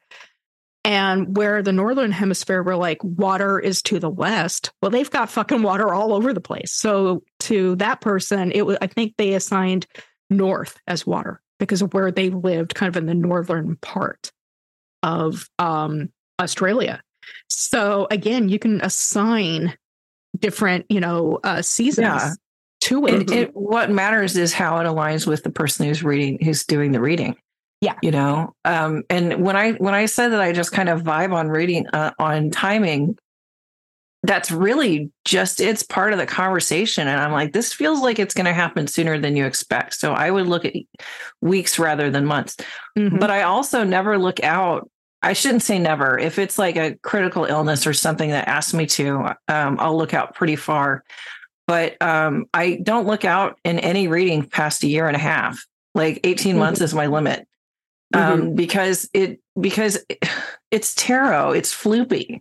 and 0.84 1.36
where 1.36 1.62
the 1.62 1.72
northern 1.72 2.12
hemisphere 2.12 2.62
were 2.62 2.76
like 2.76 3.02
water 3.02 3.58
is 3.58 3.82
to 3.82 3.98
the 3.98 4.10
west. 4.10 4.72
Well, 4.80 4.90
they've 4.90 5.10
got 5.10 5.30
fucking 5.30 5.62
water 5.62 5.92
all 5.92 6.14
over 6.14 6.32
the 6.32 6.40
place. 6.40 6.72
So 6.72 7.22
to 7.40 7.76
that 7.76 8.00
person, 8.00 8.52
it 8.52 8.64
was 8.66 8.78
I 8.80 8.86
think 8.86 9.14
they 9.16 9.34
assigned 9.34 9.86
north 10.28 10.78
as 10.86 11.06
water 11.06 11.40
because 11.58 11.82
of 11.82 11.92
where 11.92 12.10
they 12.10 12.30
lived 12.30 12.74
kind 12.74 12.88
of 12.88 12.96
in 12.96 13.06
the 13.06 13.14
northern 13.14 13.76
part 13.76 14.32
of 15.02 15.48
um 15.58 16.10
Australia. 16.38 17.02
So 17.48 18.06
again, 18.10 18.48
you 18.48 18.58
can 18.58 18.80
assign 18.80 19.76
different, 20.38 20.86
you 20.88 21.00
know, 21.00 21.40
uh, 21.44 21.62
seasons 21.62 22.04
yeah. 22.04 22.32
to 22.82 23.06
it. 23.06 23.54
What 23.54 23.90
matters 23.90 24.36
is 24.36 24.52
how 24.52 24.78
it 24.78 24.84
aligns 24.84 25.26
with 25.26 25.42
the 25.42 25.50
person 25.50 25.86
who's 25.86 26.02
reading, 26.02 26.38
who's 26.42 26.64
doing 26.64 26.92
the 26.92 27.00
reading. 27.00 27.36
Yeah, 27.80 27.96
you 28.02 28.10
know. 28.10 28.54
Um, 28.64 29.04
and 29.08 29.42
when 29.42 29.56
I 29.56 29.72
when 29.72 29.94
I 29.94 30.06
said 30.06 30.28
that 30.32 30.40
I 30.40 30.52
just 30.52 30.72
kind 30.72 30.90
of 30.90 31.02
vibe 31.02 31.32
on 31.32 31.48
reading 31.48 31.86
uh, 31.94 32.10
on 32.18 32.50
timing, 32.50 33.16
that's 34.22 34.50
really 34.50 35.10
just 35.24 35.60
it's 35.60 35.82
part 35.82 36.12
of 36.12 36.18
the 36.18 36.26
conversation 36.26 37.08
and 37.08 37.20
i'm 37.20 37.32
like 37.32 37.52
this 37.52 37.72
feels 37.72 38.00
like 38.00 38.18
it's 38.18 38.34
going 38.34 38.44
to 38.44 38.52
happen 38.52 38.86
sooner 38.86 39.18
than 39.18 39.34
you 39.34 39.46
expect 39.46 39.94
so 39.94 40.12
i 40.12 40.30
would 40.30 40.46
look 40.46 40.64
at 40.64 40.74
weeks 41.40 41.78
rather 41.78 42.10
than 42.10 42.24
months 42.26 42.56
mm-hmm. 42.98 43.18
but 43.18 43.30
i 43.30 43.42
also 43.42 43.82
never 43.82 44.18
look 44.18 44.42
out 44.42 44.90
I 45.22 45.34
shouldn't 45.34 45.62
say 45.62 45.78
never. 45.78 46.18
If 46.18 46.38
it's 46.38 46.58
like 46.58 46.76
a 46.76 46.94
critical 46.96 47.44
illness 47.44 47.86
or 47.86 47.92
something 47.92 48.30
that 48.30 48.48
asks 48.48 48.72
me 48.72 48.86
to, 48.86 49.34
um, 49.48 49.76
I'll 49.78 49.96
look 49.96 50.14
out 50.14 50.34
pretty 50.34 50.56
far. 50.56 51.04
But 51.66 52.00
um, 52.02 52.46
I 52.54 52.80
don't 52.82 53.06
look 53.06 53.24
out 53.24 53.58
in 53.64 53.78
any 53.78 54.08
reading 54.08 54.44
past 54.44 54.82
a 54.82 54.88
year 54.88 55.06
and 55.06 55.16
a 55.16 55.20
half. 55.20 55.64
Like 55.94 56.20
18 56.24 56.52
mm-hmm. 56.52 56.58
months 56.58 56.80
is 56.80 56.94
my 56.94 57.06
limit. 57.06 57.46
Um, 58.12 58.40
mm-hmm. 58.40 58.54
because 58.56 59.08
it 59.12 59.40
because 59.60 60.04
it's 60.70 60.94
tarot, 60.94 61.52
it's 61.52 61.72
floopy. 61.72 62.40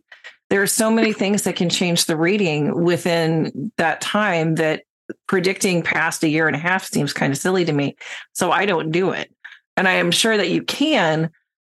There 0.49 0.63
are 0.63 0.67
so 0.67 0.89
many 0.89 1.13
things 1.13 1.43
that 1.43 1.55
can 1.55 1.69
change 1.69 2.05
the 2.05 2.17
reading 2.17 2.83
within 2.83 3.71
that 3.77 4.01
time 4.01 4.55
that 4.55 4.83
predicting 5.27 5.83
past 5.83 6.23
a 6.23 6.29
year 6.29 6.47
and 6.47 6.55
a 6.55 6.59
half 6.59 6.85
seems 6.85 7.13
kind 7.13 7.31
of 7.31 7.37
silly 7.37 7.65
to 7.65 7.73
me. 7.73 7.95
So 8.33 8.51
I 8.51 8.65
don't 8.65 8.91
do 8.91 9.11
it. 9.11 9.31
And 9.77 9.87
I 9.87 9.93
am 9.93 10.11
sure 10.11 10.35
that 10.37 10.49
you 10.49 10.63
can, 10.63 11.29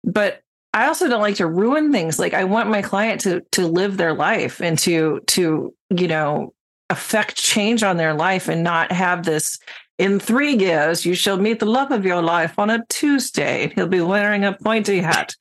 but 0.06 0.42
I 0.74 0.88
also 0.88 1.10
don't 1.10 1.22
like 1.22 1.36
to 1.36 1.48
ruin 1.48 1.92
things. 1.92 2.18
Like 2.18 2.34
I 2.34 2.46
want 2.46 2.70
my 2.70 2.82
client 2.82 3.22
to 3.22 3.42
to 3.52 3.68
live 3.68 3.98
their 3.98 4.14
life 4.14 4.62
and 4.62 4.80
to 4.80 5.20
to, 5.28 5.74
you 5.90 6.08
know, 6.08 6.54
affect 6.90 7.36
change 7.36 7.84
on 7.84 7.98
their 7.98 8.14
life 8.14 8.48
and 8.48 8.64
not 8.64 8.92
have 8.92 9.24
this 9.24 9.60
in 9.98 10.20
three 10.20 10.56
years 10.56 11.06
you 11.06 11.14
shall 11.14 11.38
meet 11.38 11.60
the 11.60 11.66
love 11.66 11.92
of 11.92 12.06
your 12.06 12.22
life 12.22 12.58
on 12.58 12.70
a 12.70 12.84
Tuesday. 12.90 13.72
He'll 13.76 13.88
be 13.88 14.02
wearing 14.02 14.44
a 14.44 14.54
pointy 14.54 15.00
hat. 15.00 15.36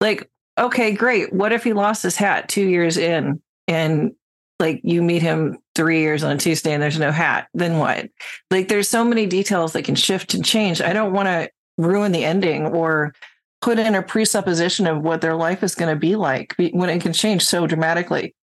Like, 0.00 0.28
okay, 0.58 0.92
great. 0.92 1.32
What 1.32 1.52
if 1.52 1.62
he 1.62 1.72
lost 1.72 2.02
his 2.02 2.16
hat 2.16 2.48
two 2.48 2.66
years 2.66 2.96
in 2.96 3.40
and 3.68 4.12
like 4.58 4.80
you 4.82 5.02
meet 5.02 5.22
him 5.22 5.58
three 5.74 6.00
years 6.00 6.24
on 6.24 6.32
a 6.32 6.38
Tuesday 6.38 6.72
and 6.72 6.82
there's 6.82 6.98
no 6.98 7.12
hat? 7.12 7.46
Then 7.54 7.78
what? 7.78 8.08
Like 8.50 8.68
there's 8.68 8.88
so 8.88 9.04
many 9.04 9.26
details 9.26 9.72
that 9.74 9.84
can 9.84 9.94
shift 9.94 10.34
and 10.34 10.44
change. 10.44 10.80
I 10.80 10.92
don't 10.92 11.12
want 11.12 11.28
to 11.28 11.50
ruin 11.78 12.12
the 12.12 12.24
ending 12.24 12.66
or 12.66 13.14
put 13.62 13.78
in 13.78 13.94
a 13.94 14.02
presupposition 14.02 14.86
of 14.86 15.02
what 15.02 15.20
their 15.20 15.36
life 15.36 15.62
is 15.62 15.74
going 15.74 15.94
to 15.94 15.98
be 15.98 16.16
like 16.16 16.54
when 16.72 16.90
it 16.90 17.00
can 17.00 17.12
change 17.12 17.44
so 17.44 17.66
dramatically 17.66 18.34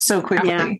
so 0.00 0.20
quickly. 0.20 0.50
Yeah. 0.50 0.74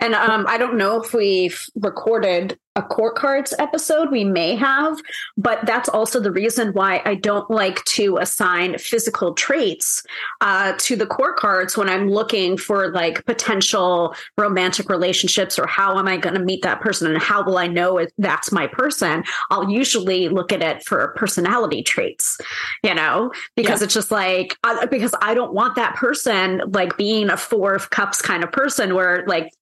And 0.00 0.14
um, 0.14 0.44
I 0.48 0.58
don't 0.58 0.76
know 0.76 1.02
if 1.02 1.14
we've 1.14 1.64
recorded 1.76 2.58
a 2.76 2.82
court 2.82 3.14
cards 3.14 3.54
episode. 3.58 4.10
We 4.10 4.24
may 4.24 4.56
have, 4.56 4.98
but 5.36 5.64
that's 5.64 5.88
also 5.88 6.20
the 6.20 6.32
reason 6.32 6.72
why 6.72 7.02
I 7.04 7.14
don't 7.14 7.48
like 7.50 7.84
to 7.84 8.18
assign 8.18 8.78
physical 8.78 9.34
traits 9.34 10.02
uh, 10.40 10.74
to 10.78 10.96
the 10.96 11.06
court 11.06 11.36
cards 11.36 11.76
when 11.76 11.88
I'm 11.88 12.10
looking 12.10 12.56
for 12.56 12.90
like 12.90 13.24
potential 13.26 14.14
romantic 14.36 14.88
relationships 14.88 15.58
or 15.58 15.66
how 15.66 15.98
am 15.98 16.08
I 16.08 16.16
going 16.16 16.34
to 16.34 16.42
meet 16.42 16.62
that 16.62 16.80
person 16.80 17.12
and 17.12 17.22
how 17.22 17.44
will 17.44 17.58
I 17.58 17.66
know 17.66 17.98
if 17.98 18.10
that's 18.18 18.50
my 18.50 18.66
person. 18.66 19.24
I'll 19.50 19.70
usually 19.70 20.28
look 20.28 20.52
at 20.52 20.62
it 20.62 20.84
for 20.84 21.14
personality 21.16 21.82
traits, 21.82 22.38
you 22.82 22.94
know, 22.94 23.32
because 23.54 23.80
yeah. 23.80 23.84
it's 23.84 23.94
just 23.94 24.10
like, 24.10 24.56
uh, 24.64 24.86
because 24.86 25.14
I 25.22 25.34
don't 25.34 25.54
want 25.54 25.76
that 25.76 25.94
person 25.94 26.62
like 26.72 26.96
being 26.96 27.30
a 27.30 27.36
four 27.36 27.74
of 27.74 27.90
cups 27.90 28.20
kind 28.20 28.42
of 28.42 28.50
person 28.50 28.94
where 28.94 29.24
like 29.26 29.52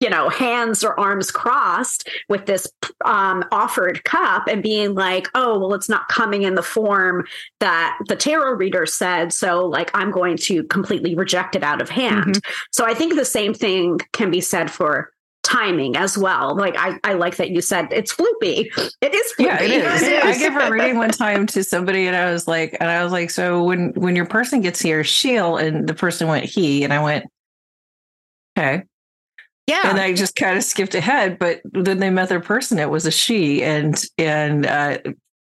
you 0.00 0.08
know, 0.08 0.28
hands 0.30 0.82
or 0.82 0.98
arms 0.98 1.30
crossed 1.30 2.08
with 2.28 2.46
this 2.46 2.66
um, 3.04 3.44
offered 3.52 4.02
cup 4.04 4.48
and 4.48 4.62
being 4.62 4.94
like, 4.94 5.28
oh, 5.34 5.58
well, 5.58 5.74
it's 5.74 5.88
not 5.88 6.08
coming 6.08 6.42
in 6.42 6.54
the 6.54 6.62
form 6.62 7.26
that 7.60 7.98
the 8.08 8.16
tarot 8.16 8.52
reader 8.52 8.86
said. 8.86 9.32
So, 9.32 9.66
like, 9.66 9.90
I'm 9.94 10.10
going 10.10 10.38
to 10.38 10.64
completely 10.64 11.14
reject 11.14 11.54
it 11.54 11.62
out 11.62 11.82
of 11.82 11.90
hand. 11.90 12.34
Mm-hmm. 12.36 12.52
So, 12.72 12.86
I 12.86 12.94
think 12.94 13.14
the 13.14 13.24
same 13.24 13.54
thing 13.54 14.00
can 14.12 14.30
be 14.30 14.40
said 14.40 14.70
for 14.70 15.12
timing 15.42 15.96
as 15.96 16.16
well. 16.18 16.54
Like 16.54 16.76
I, 16.76 16.98
I 17.02 17.14
like 17.14 17.36
that 17.36 17.50
you 17.50 17.60
said 17.60 17.88
it's 17.90 18.14
floopy. 18.14 18.66
It 19.00 19.14
is 19.14 19.32
floopy. 19.32 19.46
Yeah, 19.46 19.62
it 19.62 19.70
is. 19.70 20.02
I 20.02 20.38
gave 20.38 20.54
a 20.54 20.70
reading 20.70 20.98
one 20.98 21.10
time 21.10 21.46
to 21.48 21.64
somebody 21.64 22.06
and 22.06 22.14
I 22.14 22.30
was 22.30 22.46
like, 22.46 22.76
and 22.78 22.90
I 22.90 23.02
was 23.02 23.12
like, 23.12 23.30
so 23.30 23.64
when 23.64 23.92
when 23.94 24.16
your 24.16 24.26
person 24.26 24.60
gets 24.60 24.80
here, 24.80 25.02
she'll 25.02 25.56
and 25.56 25.88
the 25.88 25.94
person 25.94 26.28
went 26.28 26.44
he, 26.44 26.84
and 26.84 26.92
I 26.92 27.02
went, 27.02 27.26
okay. 28.56 28.84
Yeah. 29.66 29.82
And 29.84 30.00
I 30.00 30.12
just 30.14 30.34
kind 30.36 30.56
of 30.56 30.64
skipped 30.64 30.94
ahead, 30.94 31.38
but 31.38 31.60
then 31.64 31.98
they 31.98 32.10
met 32.10 32.28
their 32.28 32.40
person. 32.40 32.78
It 32.78 32.90
was 32.90 33.06
a 33.06 33.10
she, 33.10 33.62
and 33.62 34.02
and 34.18 34.66
uh, 34.66 34.98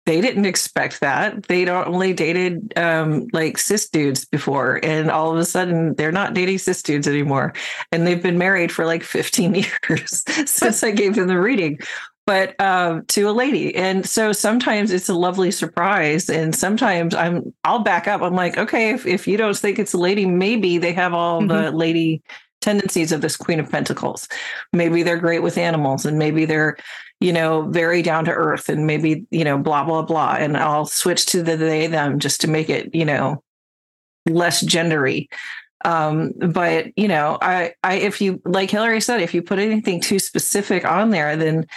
they 0.06 0.20
didn't 0.22 0.46
expect 0.46 1.00
that. 1.00 1.44
They'd 1.44 1.70
only 1.70 2.14
dated 2.14 2.74
um, 2.78 3.28
like 3.32 3.58
cis 3.58 3.90
dudes 3.90 4.26
before, 4.26 4.80
and 4.84 5.10
all 5.10 5.32
of 5.32 5.38
a 5.38 5.46
sudden 5.46 5.96
they're 5.96 6.12
not 6.12 6.34
dating 6.34 6.58
cis 6.58 6.82
dudes 6.82 7.08
anymore, 7.08 7.54
and 7.92 8.06
they've 8.06 8.22
been 8.22 8.38
married 8.38 8.72
for 8.72 8.86
like 8.86 9.04
15 9.04 9.56
years 9.90 10.24
since 10.46 10.84
I 10.84 10.92
gave 10.92 11.16
them 11.16 11.28
the 11.28 11.40
reading. 11.40 11.80
But 12.26 12.60
um, 12.62 13.06
to 13.08 13.30
a 13.30 13.32
lady, 13.32 13.76
and 13.76 14.08
so 14.08 14.32
sometimes 14.32 14.92
it's 14.92 15.10
a 15.10 15.14
lovely 15.14 15.52
surprise, 15.52 16.30
and 16.30 16.56
sometimes 16.56 17.14
I'm 17.14 17.54
I'll 17.66 17.80
back 17.80 18.08
up. 18.08 18.22
I'm 18.22 18.36
like, 18.36 18.58
okay, 18.58 18.92
if, 18.92 19.06
if 19.06 19.28
you 19.28 19.36
don't 19.38 19.58
think 19.58 19.80
it's 19.80 19.94
a 19.94 19.98
lady, 19.98 20.26
maybe 20.26 20.78
they 20.78 20.94
have 20.94 21.14
all 21.14 21.42
mm-hmm. 21.42 21.50
the 21.50 21.72
lady 21.72 22.22
tendencies 22.64 23.12
of 23.12 23.22
this 23.22 23.38
queen 23.38 23.60
of 23.60 23.70
pentacles. 23.70 24.28
Maybe 24.72 25.04
they're 25.04 25.18
great 25.18 25.44
with 25.44 25.58
animals 25.58 26.06
and 26.06 26.18
maybe 26.18 26.46
they're 26.46 26.78
you 27.20 27.32
know 27.32 27.64
very 27.70 28.02
down 28.02 28.26
to 28.26 28.32
earth 28.32 28.70
and 28.70 28.88
maybe 28.88 29.26
you 29.30 29.44
know 29.44 29.58
blah 29.58 29.84
blah 29.84 30.02
blah. 30.02 30.36
And 30.40 30.58
i'll 30.58 30.86
switch 30.86 31.26
to 31.28 31.44
the 31.44 31.56
they 31.56 31.88
them 31.88 32.20
just 32.20 32.42
to 32.42 32.48
make 32.48 32.70
it 32.70 32.94
you 32.96 33.06
know 33.06 33.44
less 34.26 34.64
gendery. 34.64 35.28
Um 35.86 36.32
but 36.40 36.98
you 36.98 37.08
know 37.08 37.38
i 37.42 37.74
i 37.84 37.96
if 37.96 38.22
you 38.22 38.42
like 38.46 38.72
hilary 38.72 39.02
said 39.02 39.22
if 39.22 39.34
you 39.34 39.42
put 39.42 39.60
anything 39.60 40.00
too 40.00 40.20
specific 40.20 40.86
on 40.86 41.10
there 41.10 41.36
then 41.36 41.68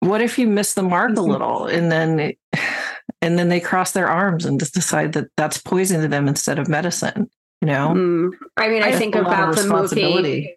what 0.00 0.20
if 0.20 0.38
you 0.38 0.46
miss 0.46 0.74
the 0.74 0.82
mark 0.82 1.10
a 1.10 1.14
mm-hmm. 1.14 1.30
little 1.30 1.66
and 1.66 1.90
then 1.90 2.20
it, 2.20 2.38
and 3.22 3.38
then 3.38 3.48
they 3.48 3.60
cross 3.60 3.92
their 3.92 4.08
arms 4.08 4.44
and 4.44 4.60
just 4.60 4.74
decide 4.74 5.12
that 5.12 5.28
that's 5.36 5.58
poison 5.58 6.02
to 6.02 6.08
them 6.08 6.28
instead 6.28 6.58
of 6.58 6.68
medicine 6.68 7.30
you 7.64 7.72
know, 7.72 7.94
mm. 7.94 8.30
I 8.58 8.68
mean, 8.68 8.82
I 8.82 8.92
think 8.92 9.14
about 9.14 9.56
the 9.56 9.66
movie. 9.66 10.54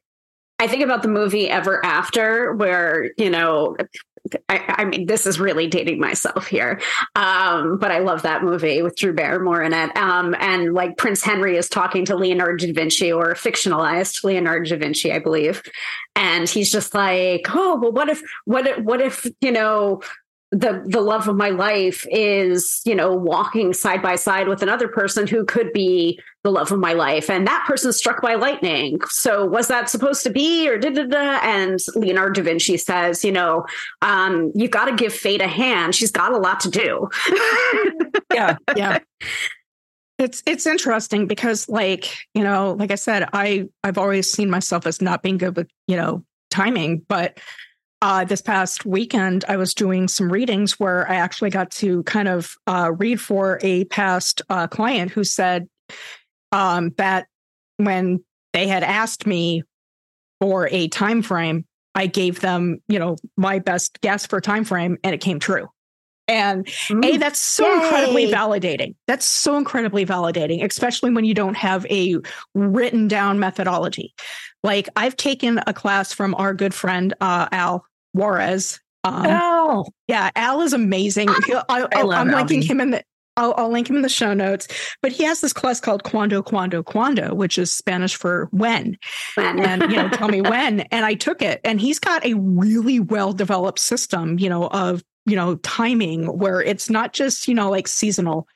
I 0.59 0.67
think 0.67 0.83
about 0.83 1.03
the 1.03 1.07
movie 1.07 1.49
Ever 1.49 1.85
After, 1.85 2.53
where 2.53 3.11
you 3.17 3.29
know 3.29 3.77
I, 4.49 4.75
I, 4.79 4.83
mean, 4.83 5.05
this 5.05 5.25
is 5.25 5.39
really 5.39 5.67
dating 5.67 6.01
myself 6.01 6.47
here, 6.47 6.81
um, 7.15 7.77
but 7.77 7.91
I 7.91 7.99
love 7.99 8.23
that 8.23 8.43
movie 8.43 8.81
with 8.81 8.97
Drew 8.97 9.13
Barrymore 9.13 9.61
in 9.61 9.71
it. 9.71 9.95
Um, 9.95 10.35
and 10.41 10.73
like 10.73 10.97
Prince 10.97 11.23
Henry 11.23 11.55
is 11.55 11.69
talking 11.69 12.03
to 12.05 12.17
Leonardo 12.17 12.65
da 12.65 12.73
Vinci, 12.73 13.09
or 13.09 13.35
fictionalized 13.35 14.25
Leonardo 14.25 14.69
da 14.71 14.77
Vinci, 14.77 15.13
I 15.13 15.19
believe, 15.19 15.63
and 16.17 16.49
he's 16.49 16.69
just 16.69 16.93
like, 16.93 17.45
"Oh, 17.53 17.79
well, 17.81 17.93
what 17.93 18.09
if, 18.09 18.21
what 18.43 18.67
if, 18.67 18.79
what 18.79 18.99
if, 18.99 19.25
you 19.39 19.53
know, 19.53 20.01
the 20.51 20.81
the 20.85 21.01
love 21.01 21.27
of 21.27 21.35
my 21.35 21.49
life 21.49 22.05
is 22.09 22.81
you 22.85 22.95
know 22.95 23.13
walking 23.13 23.73
side 23.73 24.01
by 24.01 24.15
side 24.15 24.47
with 24.47 24.61
another 24.61 24.87
person 24.87 25.27
who 25.27 25.43
could 25.43 25.73
be 25.73 26.19
the 26.43 26.51
love 26.51 26.71
of 26.71 26.79
my 26.79 26.93
life. 26.93 27.29
And 27.29 27.45
that 27.47 27.65
person 27.67 27.91
struck 27.91 28.21
by 28.21 28.35
lightning. 28.35 28.99
So 29.09 29.45
was 29.45 29.67
that 29.67 29.89
supposed 29.89 30.23
to 30.23 30.29
be 30.29 30.69
or 30.69 30.77
da 30.77 30.89
da 30.89 31.03
da 31.03 31.39
and 31.43 31.79
leonardo 31.95 32.41
da 32.41 32.43
vinci 32.43 32.77
says 32.77 33.25
you 33.25 33.31
know 33.31 33.65
um, 34.01 34.51
you've 34.55 34.71
got 34.71 34.85
to 34.85 34.95
give 34.95 35.13
fate 35.13 35.41
a 35.41 35.47
hand. 35.47 35.95
She's 35.95 36.11
got 36.11 36.31
a 36.31 36.37
lot 36.37 36.61
to 36.61 36.69
do. 36.69 37.09
Yeah 38.33 38.57
yeah. 38.75 38.99
It's 40.19 40.43
it's 40.45 40.67
interesting 40.67 41.27
because 41.27 41.67
like 41.69 42.17
you 42.33 42.43
know 42.43 42.75
like 42.77 42.91
i 42.91 42.95
said 42.95 43.29
i 43.33 43.67
i've 43.83 43.97
always 43.97 44.31
seen 44.31 44.49
myself 44.49 44.85
as 44.85 45.01
not 45.01 45.23
being 45.23 45.37
good 45.37 45.55
with 45.55 45.69
you 45.87 45.95
know 45.95 46.23
timing 46.51 47.03
but 47.07 47.39
uh, 48.01 48.25
this 48.25 48.41
past 48.41 48.85
weekend, 48.85 49.43
I 49.47 49.57
was 49.57 49.73
doing 49.73 50.07
some 50.07 50.31
readings 50.31 50.79
where 50.79 51.09
I 51.09 51.15
actually 51.15 51.49
got 51.49 51.71
to 51.71 52.03
kind 52.03 52.27
of 52.27 52.55
uh, 52.67 52.91
read 52.95 53.19
for 53.19 53.59
a 53.61 53.85
past 53.85 54.41
uh, 54.49 54.67
client 54.67 55.11
who 55.11 55.23
said 55.23 55.67
um, 56.51 56.91
that 56.97 57.27
when 57.77 58.23
they 58.53 58.67
had 58.67 58.83
asked 58.83 59.25
me 59.25 59.63
for 60.39 60.69
a 60.71 60.87
time 60.89 61.21
frame, 61.21 61.65
I 61.95 62.05
gave 62.05 62.41
them, 62.41 62.79
you 62.87 62.99
know, 62.99 63.15
my 63.35 63.57
best 63.59 63.99
guess 64.01 64.27
for 64.27 64.39
time 64.39 64.63
frame, 64.63 64.97
and 65.03 65.15
it 65.15 65.21
came 65.21 65.39
true. 65.39 65.67
And 66.27 66.65
mm. 66.65 67.05
a 67.05 67.17
that's 67.17 67.39
so 67.39 67.65
Yay. 67.65 67.83
incredibly 67.83 68.27
validating. 68.27 68.95
That's 69.07 69.25
so 69.25 69.57
incredibly 69.57 70.05
validating, 70.05 70.63
especially 70.63 71.11
when 71.11 71.25
you 71.25 71.33
don't 71.33 71.55
have 71.55 71.85
a 71.87 72.17
written 72.53 73.07
down 73.07 73.39
methodology. 73.39 74.13
Like 74.61 74.89
I've 74.95 75.15
taken 75.15 75.61
a 75.65 75.73
class 75.73 76.13
from 76.13 76.35
our 76.35 76.53
good 76.53 76.73
friend 76.73 77.13
uh, 77.21 77.47
Al 77.51 77.85
Juarez. 78.13 78.79
Um, 79.03 79.25
Al, 79.25 79.93
yeah, 80.07 80.31
Al 80.35 80.61
is 80.61 80.73
amazing. 80.73 81.29
I, 81.69 81.87
am 81.93 82.29
linking 82.29 82.61
him 82.61 82.81
in 82.81 82.91
the. 82.91 83.03
I'll, 83.37 83.53
I'll, 83.55 83.69
link 83.69 83.87
him 83.87 83.95
in 83.95 84.01
the 84.01 84.09
show 84.09 84.33
notes. 84.33 84.67
But 85.03 85.11
he 85.11 85.23
has 85.23 85.41
this 85.41 85.53
class 85.53 85.79
called 85.79 86.03
Cuando, 86.03 86.41
Cuando, 86.41 86.81
Cuando, 86.81 87.35
which 87.35 87.59
is 87.59 87.71
Spanish 87.71 88.15
for 88.15 88.47
when. 88.49 88.97
when. 89.35 89.59
and, 89.59 89.83
you 89.91 89.97
know, 89.97 90.09
tell 90.09 90.27
me 90.27 90.41
when. 90.41 90.81
And 90.81 91.05
I 91.05 91.13
took 91.13 91.43
it. 91.43 91.61
And 91.63 91.79
he's 91.79 91.99
got 91.99 92.25
a 92.25 92.33
really 92.33 92.99
well 92.99 93.33
developed 93.33 93.77
system, 93.77 94.39
you 94.39 94.49
know, 94.49 94.67
of 94.69 95.03
you 95.27 95.35
know 95.35 95.55
timing 95.57 96.25
where 96.25 96.61
it's 96.61 96.89
not 96.89 97.11
just 97.13 97.47
you 97.47 97.53
know 97.53 97.69
like 97.69 97.87
seasonal 97.87 98.47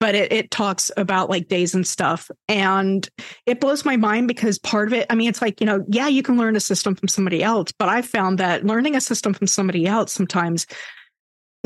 but 0.00 0.14
it, 0.14 0.32
it 0.32 0.50
talks 0.50 0.90
about 0.96 1.28
like 1.28 1.48
days 1.48 1.74
and 1.74 1.86
stuff 1.86 2.30
and 2.48 3.08
it 3.46 3.60
blows 3.60 3.84
my 3.84 3.96
mind 3.96 4.26
because 4.26 4.58
part 4.58 4.88
of 4.88 4.94
it 4.94 5.06
i 5.10 5.14
mean 5.14 5.28
it's 5.28 5.42
like 5.42 5.60
you 5.60 5.66
know 5.66 5.84
yeah 5.88 6.08
you 6.08 6.22
can 6.22 6.38
learn 6.38 6.56
a 6.56 6.60
system 6.60 6.94
from 6.94 7.08
somebody 7.08 7.42
else 7.42 7.70
but 7.78 7.90
i 7.90 8.00
found 8.00 8.38
that 8.38 8.64
learning 8.64 8.96
a 8.96 9.00
system 9.00 9.34
from 9.34 9.46
somebody 9.46 9.86
else 9.86 10.12
sometimes 10.12 10.66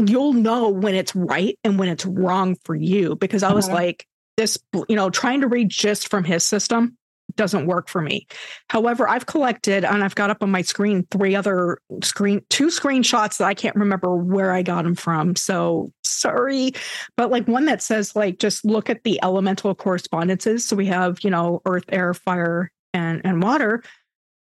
you'll 0.04 0.32
know 0.32 0.68
when 0.68 0.94
it's 0.94 1.14
right 1.14 1.56
and 1.62 1.78
when 1.78 1.88
it's 1.88 2.04
wrong 2.04 2.56
for 2.64 2.74
you 2.74 3.14
because 3.16 3.44
i 3.44 3.52
was 3.52 3.66
uh-huh. 3.66 3.76
like 3.76 4.06
this 4.36 4.58
you 4.88 4.96
know 4.96 5.08
trying 5.08 5.40
to 5.40 5.48
read 5.48 5.68
just 5.68 6.10
from 6.10 6.24
his 6.24 6.44
system 6.44 6.96
doesn't 7.38 7.66
work 7.66 7.88
for 7.88 8.02
me. 8.02 8.26
However, 8.68 9.08
I've 9.08 9.24
collected 9.24 9.84
and 9.84 10.04
I've 10.04 10.14
got 10.14 10.28
up 10.28 10.42
on 10.42 10.50
my 10.50 10.60
screen 10.60 11.06
three 11.10 11.34
other 11.34 11.78
screen 12.02 12.42
two 12.50 12.66
screenshots 12.66 13.38
that 13.38 13.46
I 13.46 13.54
can't 13.54 13.76
remember 13.76 14.14
where 14.14 14.52
I 14.52 14.62
got 14.62 14.84
them 14.84 14.94
from. 14.94 15.36
So 15.36 15.90
sorry, 16.04 16.72
but 17.16 17.30
like 17.30 17.48
one 17.48 17.64
that 17.64 17.80
says 17.80 18.14
like 18.14 18.38
just 18.38 18.64
look 18.64 18.90
at 18.90 19.04
the 19.04 19.18
elemental 19.22 19.74
correspondences. 19.74 20.66
So 20.66 20.76
we 20.76 20.86
have 20.86 21.18
you 21.22 21.30
know 21.30 21.62
earth, 21.64 21.84
air, 21.88 22.12
fire, 22.12 22.70
and 22.92 23.22
and 23.24 23.42
water. 23.42 23.82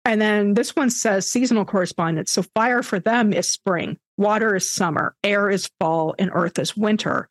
And 0.08 0.22
then 0.22 0.54
this 0.54 0.76
one 0.76 0.90
says 0.90 1.30
seasonal 1.30 1.66
correspondence. 1.66 2.32
So 2.32 2.44
fire 2.54 2.84
for 2.84 3.00
them 3.00 3.34
is 3.34 3.52
spring, 3.52 3.98
water 4.18 4.56
is 4.56 4.70
summer, 4.70 5.16
air 5.24 5.50
is 5.50 5.70
fall, 5.80 6.16
and 6.18 6.32
earth 6.34 6.58
is 6.58 6.78
winter 6.78 7.28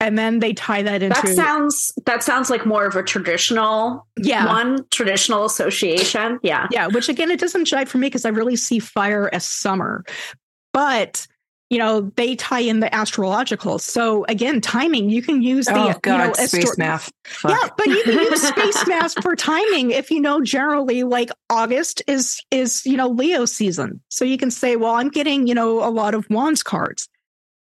and 0.00 0.16
then 0.18 0.38
they 0.38 0.54
tie 0.54 0.82
that 0.82 1.02
into 1.02 1.20
that 1.22 1.34
sounds 1.34 1.92
that 2.06 2.22
sounds 2.22 2.50
like 2.50 2.64
more 2.64 2.86
of 2.86 2.96
a 2.96 3.02
traditional 3.02 4.06
yeah. 4.16 4.46
one 4.46 4.84
traditional 4.90 5.44
association. 5.44 6.40
Yeah. 6.42 6.66
Yeah 6.70 6.88
which 6.88 7.08
again 7.08 7.30
it 7.30 7.38
doesn't 7.38 7.66
jive 7.66 7.88
for 7.88 7.98
me 7.98 8.06
because 8.06 8.24
i 8.24 8.30
really 8.30 8.56
see 8.56 8.78
fire 8.78 9.30
as 9.32 9.46
summer. 9.46 10.04
But 10.72 11.26
you 11.68 11.78
know 11.78 12.10
they 12.16 12.34
tie 12.34 12.60
in 12.60 12.80
the 12.80 12.92
astrological. 12.92 13.78
So 13.78 14.24
again 14.24 14.62
timing 14.62 15.10
you 15.10 15.20
can 15.20 15.42
use 15.42 15.66
the 15.66 15.74
oh 15.74 15.94
god 16.00 16.20
you 16.20 16.26
know, 16.26 16.32
space 16.32 16.54
astro- 16.54 16.74
math. 16.78 17.12
Fuck. 17.24 17.50
yeah 17.50 17.68
but 17.76 17.86
you 17.86 18.02
can 18.02 18.14
use 18.14 18.42
space 18.48 18.86
math 18.86 19.22
for 19.22 19.36
timing 19.36 19.90
if 19.90 20.10
you 20.10 20.20
know 20.20 20.40
generally 20.40 21.04
like 21.04 21.30
august 21.50 22.02
is 22.06 22.40
is 22.50 22.86
you 22.86 22.96
know 22.96 23.08
leo 23.08 23.44
season. 23.44 24.00
So 24.08 24.24
you 24.24 24.38
can 24.38 24.50
say 24.50 24.76
well 24.76 24.94
i'm 24.94 25.10
getting 25.10 25.46
you 25.46 25.54
know 25.54 25.86
a 25.86 25.90
lot 25.90 26.14
of 26.14 26.26
wands 26.30 26.62
cards. 26.62 27.08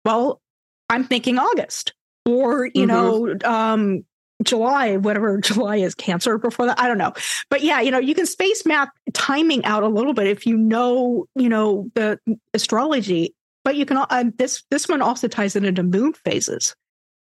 Well 0.03 0.41
i'm 0.89 1.03
thinking 1.03 1.37
august 1.37 1.93
or 2.25 2.67
you 2.73 2.85
Mhm. 2.85 2.87
know 2.87 3.35
um 3.49 4.05
july 4.43 4.97
whatever 4.97 5.37
july 5.41 5.77
is 5.77 5.95
cancer 5.95 6.37
before 6.37 6.65
that 6.65 6.79
i 6.79 6.87
don't 6.87 6.97
know 6.97 7.13
but 7.49 7.61
yeah 7.61 7.79
you 7.79 7.91
know 7.91 7.99
you 7.99 8.15
can 8.15 8.25
space 8.25 8.65
map 8.65 8.89
timing 9.13 9.63
out 9.65 9.83
a 9.83 9.87
little 9.87 10.13
bit 10.13 10.27
if 10.27 10.45
you 10.45 10.57
know 10.57 11.25
you 11.35 11.47
know 11.49 11.89
the 11.95 12.19
astrology 12.53 13.33
but 13.63 13.75
you 13.75 13.85
can 13.85 13.97
uh, 13.97 14.23
this 14.37 14.63
this 14.71 14.87
one 14.87 15.01
also 15.01 15.27
ties 15.27 15.55
it 15.55 15.63
into 15.63 15.83
moon 15.83 16.13
phases 16.25 16.75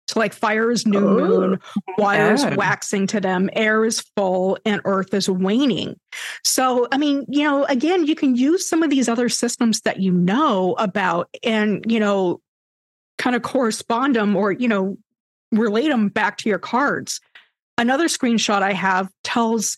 so 0.08 0.18
like 0.18 0.32
fire 0.32 0.70
is 0.70 0.86
new 0.86 1.06
Oh. 1.06 1.14
moon 1.28 1.58
water 1.98 2.32
is 2.34 2.46
waxing 2.56 3.06
to 3.08 3.20
them 3.20 3.50
air 3.52 3.84
is 3.84 4.00
full 4.16 4.56
and 4.64 4.80
earth 4.84 5.12
is 5.12 5.28
waning 5.28 5.96
so 6.44 6.88
i 6.92 6.96
mean 6.98 7.26
you 7.28 7.42
know 7.44 7.64
again 7.64 8.06
you 8.06 8.14
can 8.14 8.34
use 8.36 8.66
some 8.68 8.82
of 8.82 8.90
these 8.90 9.08
other 9.08 9.28
systems 9.28 9.80
that 9.82 10.00
you 10.00 10.10
know 10.12 10.74
about 10.78 11.28
and 11.44 11.84
you 11.86 12.00
know 12.00 12.40
kind 13.20 13.36
of 13.36 13.42
correspond 13.42 14.16
them 14.16 14.34
or 14.34 14.50
you 14.50 14.66
know 14.66 14.96
relate 15.52 15.88
them 15.88 16.08
back 16.08 16.38
to 16.38 16.48
your 16.48 16.58
cards. 16.58 17.20
Another 17.76 18.06
screenshot 18.08 18.62
i 18.62 18.72
have 18.72 19.08
tells 19.22 19.76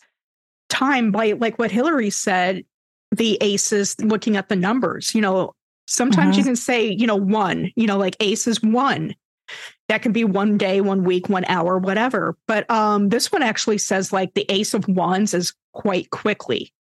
time 0.68 1.11
by 1.11 1.32
like 1.32 1.58
what 1.58 1.70
hilary 1.70 2.08
said 2.08 2.64
the 3.11 3.37
aces 3.42 3.94
looking 4.00 4.37
at 4.37 4.49
the 4.49 4.56
numbers 4.56 5.14
you 5.14 5.20
know? 5.20 5.52
Sometimes 5.88 6.38
you 6.38 6.44
can 6.44 6.56
say 6.56 6.88
you 6.88 7.06
know 7.06 7.16
one 7.16 7.70
you 7.75 7.87
know 7.87 7.99
like 7.99 8.16
ace 8.20 8.46
is 8.46 8.62
one. 8.62 9.14
That 9.88 10.02
can 10.02 10.12
be 10.12 10.25
one 10.25 10.56
day 10.56 10.80
one 10.80 11.04
week 11.04 11.28
one 11.28 11.44
hour 11.46 11.78
whatever. 11.78 12.37
But 12.46 12.70
um 12.70 13.08
this 13.08 13.32
one 13.32 13.42
actually 13.42 13.78
says 13.78 14.12
like 14.12 14.34
the 14.34 14.46
ace 14.49 14.72
of 14.72 14.87
wands 14.88 15.34
is 15.34 15.52
quite 15.72 16.11
quickly 16.11 16.72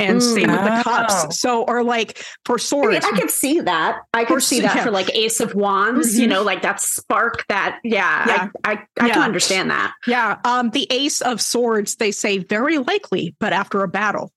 and 0.00 0.18
Mm. 0.20 0.34
same 0.34 0.50
with 0.50 0.64
the 0.64 0.80
cups 0.82 1.38
so 1.38 1.62
or 1.62 1.82
like 1.84 2.22
for 2.44 2.54
I, 2.54 2.58
swords 2.58 3.04
mean, 3.04 3.14
I 3.14 3.18
could 3.20 3.30
see 3.30 3.60
that. 3.60 4.00
I 4.14 4.24
could 4.24 4.38
Or- 4.38 4.40
see 4.40 4.60
that 4.60 4.76
yeah. 4.76 4.84
for 4.84 4.90
like 4.90 5.14
Ace 5.14 5.40
of 5.40 5.54
Wands, 5.54 6.18
you 6.18 6.26
Mhm. 6.26 6.30
know, 6.30 6.42
like 6.42 6.62
that 6.62 6.80
spark 6.80 7.44
that, 7.48 7.78
yeah, 7.84 8.24
Yeah. 8.26 8.48
I, 8.64 8.72
I, 8.72 8.78
I 9.00 9.06
Yeah. 9.08 9.14
can 9.14 9.22
understand 9.22 9.70
that. 9.70 9.92
Yeah, 10.06 10.36
um, 10.44 10.70
the 10.70 10.86
Ace 10.90 11.20
of 11.20 11.40
Swords, 11.40 11.96
they 11.96 12.10
say 12.12 12.38
very 12.38 12.78
likely, 12.78 13.34
but 13.38 13.52
after 13.52 13.82
a 13.82 13.88
battle. 13.88 14.32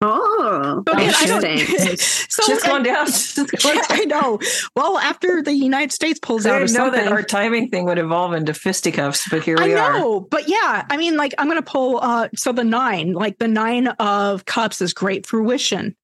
Oh, 0.00 0.82
But 0.86 0.96
I 0.96 1.26
don't- 1.26 1.44
interesting. 1.44 1.96
so 2.28 2.46
just 2.46 2.64
going 2.64 2.84
down 2.84 3.06
Yeah. 3.64 3.82
I 3.90 4.04
know. 4.04 4.38
Well, 4.76 4.96
after 4.98 5.42
the 5.42 5.52
United 5.52 5.92
States 5.92 6.20
pulls 6.20 6.46
I 6.46 6.50
out 6.50 6.56
or 6.56 6.66
didn't 6.66 6.74
know 6.78 6.84
something, 6.86 7.04
that 7.04 7.12
our 7.12 7.22
timing 7.22 7.68
thing 7.70 7.84
would 7.86 7.98
evolve 7.98 8.32
into 8.32 8.54
fisticuffs, 8.54 9.26
but 9.28 9.42
here 9.42 9.56
I 9.58 9.64
we 9.64 9.74
are. 9.74 9.98
know, 9.98 10.20
but 10.20 10.48
yeah, 10.48 10.86
I 10.88 10.96
mean, 10.96 11.16
like 11.16 11.34
I'm 11.38 11.48
going 11.48 11.58
to 11.62 11.68
pull. 11.68 11.98
Uh, 12.00 12.28
so 12.36 12.52
the 12.52 12.62
nine, 12.64 13.12
like 13.12 13.38
the 13.38 13.48
nine 13.48 13.88
of 13.88 14.44
cups, 14.44 14.80
is 14.80 14.92
great 14.94 15.26
fruition. 15.26 15.96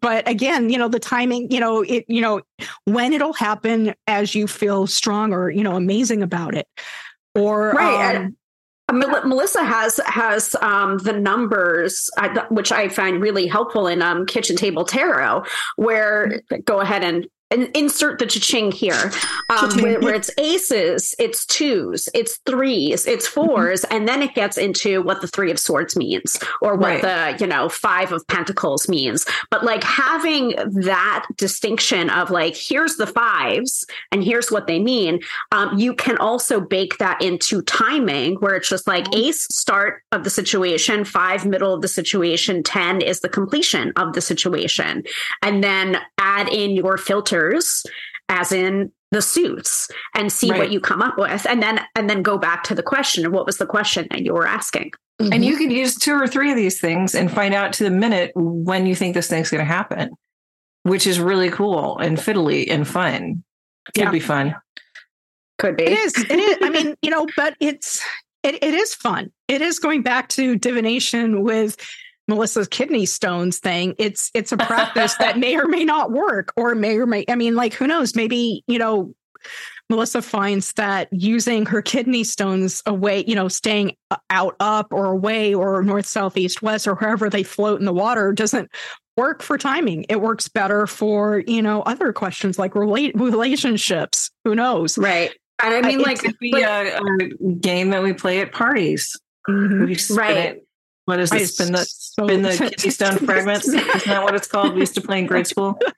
But 0.00 0.28
again, 0.28 0.68
you 0.70 0.76
know, 0.78 0.88
the 0.88 0.98
timing, 0.98 1.50
you 1.50 1.60
know, 1.60 1.82
it, 1.82 2.04
you 2.08 2.20
know, 2.20 2.42
when 2.84 3.12
it'll 3.12 3.34
happen 3.34 3.94
as 4.06 4.34
you 4.34 4.46
feel 4.46 4.86
strong 4.86 5.32
or 5.32 5.50
you 5.50 5.62
know, 5.62 5.74
amazing 5.76 6.22
about 6.22 6.54
it, 6.54 6.66
or 7.34 7.70
Right, 7.72 8.16
um, 8.16 8.22
Mel- 8.22 8.32
Melissa 8.90 9.64
has 9.64 10.00
has 10.06 10.54
um, 10.62 10.98
the 10.98 11.12
numbers, 11.12 12.10
uh, 12.16 12.46
which 12.48 12.72
I 12.72 12.88
find 12.88 13.20
really 13.20 13.46
helpful 13.46 13.86
in 13.86 14.00
um, 14.00 14.24
Kitchen 14.24 14.56
Table 14.56 14.84
Tarot. 14.84 15.44
Where 15.76 16.42
go 16.64 16.80
ahead 16.80 17.04
and, 17.04 17.26
and 17.50 17.64
insert 17.76 18.18
the 18.18 18.26
cha-ching 18.26 18.72
here, 18.72 19.10
um, 19.48 19.70
Cha-ching. 19.70 19.82
where, 19.82 20.00
where 20.00 20.14
it's 20.14 20.30
aces, 20.38 21.14
it's 21.18 21.46
twos, 21.46 22.08
it's 22.14 22.36
threes, 22.46 23.06
it's 23.06 23.28
4s 23.28 23.84
and 23.90 24.06
then 24.06 24.22
it 24.22 24.34
gets 24.34 24.56
into 24.58 25.02
what 25.02 25.20
the 25.20 25.28
three 25.28 25.50
of 25.50 25.58
swords 25.58 25.96
means, 25.96 26.38
or 26.60 26.76
what 26.76 27.02
the 27.02 27.36
you 27.40 27.46
know 27.46 27.68
five 27.68 28.12
of 28.12 28.26
pentacles 28.28 28.88
means. 28.88 29.26
But 29.50 29.64
like 29.64 29.82
having 29.82 30.54
that 30.82 31.26
distinction 31.36 32.10
of 32.10 32.30
like 32.30 32.56
here's 32.56 32.96
the 32.96 33.06
fives 33.06 33.86
and 34.12 34.22
here's 34.22 34.50
what 34.50 34.66
they 34.66 34.78
mean 34.78 35.20
um, 35.52 35.78
you 35.78 35.94
can 35.94 36.16
also 36.18 36.60
bake 36.60 36.98
that 36.98 37.20
into 37.22 37.62
timing 37.62 38.36
where 38.36 38.54
it's 38.54 38.68
just 38.68 38.86
like 38.86 39.06
ace 39.14 39.46
start 39.50 40.02
of 40.12 40.24
the 40.24 40.30
situation 40.30 41.04
five 41.04 41.46
middle 41.46 41.74
of 41.74 41.82
the 41.82 41.88
situation 41.88 42.62
10 42.62 43.00
is 43.00 43.20
the 43.20 43.28
completion 43.28 43.92
of 43.96 44.12
the 44.12 44.20
situation. 44.20 45.04
And 45.42 45.62
then 45.62 45.98
add 46.18 46.48
in 46.48 46.72
your 46.72 46.96
filters 47.38 47.84
as 48.28 48.52
in 48.52 48.92
the 49.10 49.22
suits 49.22 49.88
and 50.14 50.30
see 50.30 50.50
Right. 50.50 50.58
what 50.58 50.72
you 50.72 50.80
come 50.80 51.00
up 51.00 51.16
with 51.18 51.46
and 51.48 51.62
then 51.62 51.80
and 51.94 52.10
then 52.10 52.22
go 52.22 52.36
back 52.36 52.62
to 52.64 52.74
the 52.74 52.82
question 52.82 53.24
of 53.24 53.32
what 53.32 53.46
was 53.46 53.56
the 53.56 53.66
question 53.66 54.06
that 54.10 54.20
you 54.20 54.34
were 54.34 54.46
asking 54.46 54.92
And 55.18 55.32
mm-hmm. 55.32 55.42
you 55.42 55.56
could 55.56 55.72
use 55.72 55.94
two 55.96 56.12
or 56.14 56.26
three 56.28 56.50
of 56.50 56.56
these 56.56 56.80
things 56.80 57.14
and 57.14 57.30
find 57.32 57.54
out 57.54 57.72
to 57.74 57.84
the 57.84 57.90
minute 57.90 58.32
when 58.34 58.86
you 58.86 58.94
think 58.94 59.14
this 59.14 59.28
thing's 59.28 59.50
going 59.50 59.60
to 59.66 59.72
happen, 59.72 60.10
which 60.82 61.06
is 61.06 61.18
really 61.18 61.50
cool 61.50 61.98
and 61.98 62.18
fiddly 62.18 62.70
and 62.70 62.86
fun. 62.86 63.42
Could 63.94 64.04
Yeah. 64.04 64.10
be 64.10 64.20
fun. 64.20 64.54
could 65.58 65.76
be 65.76 65.84
It 65.84 65.92
is. 65.92 66.12
It 66.30 66.38
is. 66.38 66.58
I 66.62 66.70
mean, 66.76 66.94
you 67.02 67.10
know, 67.10 67.26
but 67.36 67.54
it's 67.60 68.00
it, 68.44 68.62
it 68.62 68.74
is 68.74 68.94
fun. 68.94 69.32
It 69.48 69.60
is 69.62 69.78
going 69.80 70.02
back 70.02 70.28
to 70.30 70.54
divination 70.56 71.42
with 71.42 71.76
Melissa's 72.28 72.68
kidney 72.68 73.06
stones 73.06 73.58
thing. 73.58 73.94
It's 73.98 74.30
it's 74.34 74.52
a 74.52 74.56
practice 74.56 75.14
that 75.14 75.38
may 75.38 75.56
or 75.56 75.66
may 75.66 75.84
not 75.84 76.12
work, 76.12 76.52
or 76.56 76.74
may 76.74 76.96
or 76.98 77.06
may. 77.06 77.24
I 77.28 77.34
mean, 77.34 77.56
like 77.56 77.74
who 77.74 77.86
knows? 77.86 78.14
Maybe 78.14 78.62
you 78.66 78.78
know. 78.78 79.14
Melissa 79.90 80.20
finds 80.20 80.74
that 80.74 81.08
using 81.12 81.64
her 81.64 81.80
kidney 81.80 82.22
stones 82.22 82.82
away, 82.84 83.24
you 83.26 83.34
know, 83.34 83.48
staying 83.48 83.96
out 84.28 84.54
up 84.60 84.92
or 84.92 85.06
away 85.06 85.54
or 85.54 85.82
north, 85.82 86.04
south, 86.04 86.36
east, 86.36 86.60
west, 86.60 86.86
or 86.86 86.94
wherever 86.96 87.30
they 87.30 87.42
float 87.42 87.80
in 87.80 87.86
the 87.86 87.92
water 87.94 88.32
doesn't 88.34 88.70
work 89.16 89.40
for 89.42 89.56
timing. 89.56 90.04
It 90.10 90.20
works 90.20 90.46
better 90.46 90.86
for, 90.86 91.42
you 91.46 91.62
know, 91.62 91.80
other 91.82 92.12
questions 92.12 92.58
like 92.58 92.74
relate 92.74 93.12
relationships. 93.18 94.30
Who 94.44 94.54
knows? 94.54 94.98
right 94.98 95.32
and 95.62 95.72
i 95.74 95.88
mean 95.88 96.00
Uh, 96.00 96.04
like 96.04 96.18
it 96.18 96.26
could 96.26 96.38
be 96.38 96.52
a, 96.60 96.98
a 96.98 97.52
game 97.58 97.88
that 97.90 98.02
we 98.02 98.12
play 98.12 98.40
at 98.40 98.52
parties. 98.52 99.16
Mhm. 99.48 99.86
We 99.86 99.94
spin 99.94 100.16
Right. 100.18 100.36
it. 100.36 100.67
What 101.08 101.20
is 101.20 101.32
I 101.32 101.38
it? 101.38 101.46
Spin 101.46 101.72
the 101.72 101.86
so- 101.86 102.26
spin 102.26 102.42
the 102.42 102.50
kidney 102.58 102.90
stone 102.90 103.16
fragments. 103.16 103.66
Isn't 103.66 104.06
that 104.08 104.22
what 104.22 104.34
it's 104.34 104.46
called? 104.46 104.74
We 104.74 104.80
used 104.80 104.94
to 104.96 105.00
play 105.00 105.20
in 105.20 105.26
grade 105.26 105.46
school. 105.46 105.78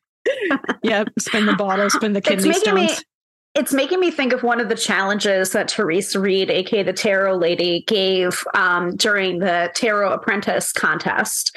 Yep, 0.83 1.09
spin 1.19 1.47
the 1.47 1.55
bottle, 1.55 1.89
spin 1.91 2.13
the 2.13 2.19
it's 2.19 2.29
kidney 2.29 2.51
me 2.51 2.55
stones. 2.55 3.05
it's 3.55 3.73
making 3.73 3.99
me 3.99 4.11
think 4.11 4.33
of 4.33 4.43
one 4.43 4.61
of 4.61 4.69
the 4.69 4.75
challenges 4.77 5.51
that 5.53 5.67
Theresa 5.67 6.21
Reed, 6.21 6.51
aka 6.51 6.83
the 6.85 6.93
Tarot 6.93 7.37
Lady, 7.37 7.83
gave 7.89 8.45
um, 8.55 8.95
during 8.97 9.39
the 9.41 9.73
Tarot 9.75 10.13
Apprentice 10.13 10.73
contest 10.73 11.57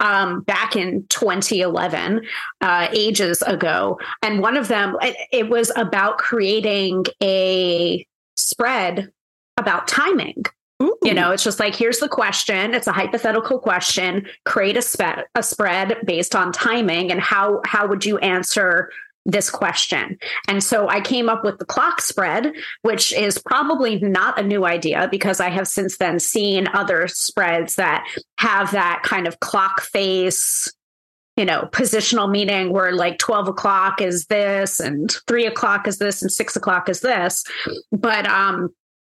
um, 0.00 0.40
back 0.42 0.76
in 0.76 1.06
2011, 1.08 2.22
uh, 2.62 2.88
ages 2.92 3.42
ago. 3.42 3.98
And 4.22 4.40
one 4.40 4.56
of 4.56 4.68
them, 4.68 4.96
it, 5.02 5.16
it 5.32 5.48
was 5.50 5.70
about 5.76 6.16
creating 6.18 7.04
a 7.22 8.06
spread 8.36 9.12
about 9.58 9.86
timing. 9.88 10.44
Ooh. 10.84 10.96
You 11.02 11.14
know, 11.14 11.30
it's 11.30 11.44
just 11.44 11.60
like 11.60 11.74
here's 11.74 11.98
the 11.98 12.08
question. 12.08 12.74
It's 12.74 12.86
a 12.86 12.92
hypothetical 12.92 13.58
question. 13.58 14.26
Create 14.44 14.76
a 14.76 14.82
spread 14.82 15.24
a 15.34 15.42
spread 15.42 15.98
based 16.04 16.36
on 16.36 16.52
timing, 16.52 17.10
and 17.10 17.20
how 17.20 17.60
how 17.64 17.86
would 17.86 18.04
you 18.04 18.18
answer 18.18 18.90
this 19.26 19.50
question? 19.50 20.18
And 20.48 20.62
so 20.62 20.88
I 20.88 21.00
came 21.00 21.28
up 21.28 21.44
with 21.44 21.58
the 21.58 21.64
clock 21.64 22.00
spread, 22.00 22.52
which 22.82 23.12
is 23.14 23.38
probably 23.38 23.98
not 24.00 24.38
a 24.38 24.42
new 24.42 24.66
idea 24.66 25.08
because 25.10 25.40
I 25.40 25.48
have 25.48 25.66
since 25.66 25.96
then 25.96 26.18
seen 26.20 26.68
other 26.74 27.08
spreads 27.08 27.76
that 27.76 28.06
have 28.38 28.72
that 28.72 29.02
kind 29.02 29.26
of 29.26 29.40
clock 29.40 29.80
face 29.80 30.70
you 31.36 31.44
know, 31.44 31.68
positional 31.72 32.30
meaning 32.30 32.72
where 32.72 32.92
like 32.92 33.18
12 33.18 33.48
o'clock 33.48 34.00
is 34.00 34.26
this 34.26 34.78
and 34.78 35.16
three 35.26 35.46
o'clock 35.46 35.88
is 35.88 35.98
this 35.98 36.22
and 36.22 36.30
six 36.30 36.54
o'clock 36.54 36.88
is 36.88 37.00
this. 37.00 37.44
But 37.90 38.28
um 38.28 38.72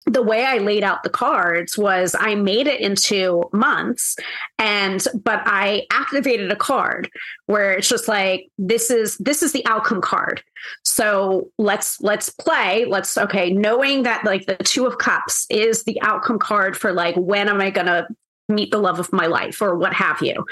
the 0.05 0.21
way 0.21 0.45
I 0.45 0.59
laid 0.59 0.83
out 0.83 1.03
the 1.03 1.09
cards 1.09 1.77
was 1.77 2.15
I 2.17 2.35
made 2.35 2.67
it 2.67 2.79
into 2.79 3.49
months 3.51 4.15
and 4.59 5.03
but 5.23 5.41
I 5.45 5.87
activated 5.91 6.51
a 6.51 6.55
card 6.55 7.09
where 7.47 7.73
it's 7.73 7.89
just 7.89 8.07
like 8.07 8.49
this 8.57 8.91
is 8.91 9.17
this 9.17 9.41
is 9.41 9.51
the 9.51 9.65
outcome 9.65 10.01
card. 10.01 10.43
So 10.83 11.49
let's 11.57 11.99
let's 12.01 12.29
play. 12.29 12.85
Let's 12.85 13.17
okay, 13.17 13.51
knowing 13.51 14.03
that 14.03 14.23
like 14.25 14.45
the 14.45 14.55
2 14.57 14.85
of 14.85 14.99
cups 14.99 15.47
is 15.49 15.83
the 15.83 15.99
outcome 16.01 16.39
card 16.39 16.77
for 16.77 16.93
like 16.93 17.15
when 17.15 17.49
am 17.49 17.59
I 17.59 17.71
going 17.71 17.87
to 17.87 18.07
meet 18.47 18.69
the 18.69 18.77
love 18.77 18.99
of 18.99 19.11
my 19.11 19.25
life 19.25 19.59
or 19.59 19.75
what 19.75 19.93
have 19.93 20.21
you 20.21 20.45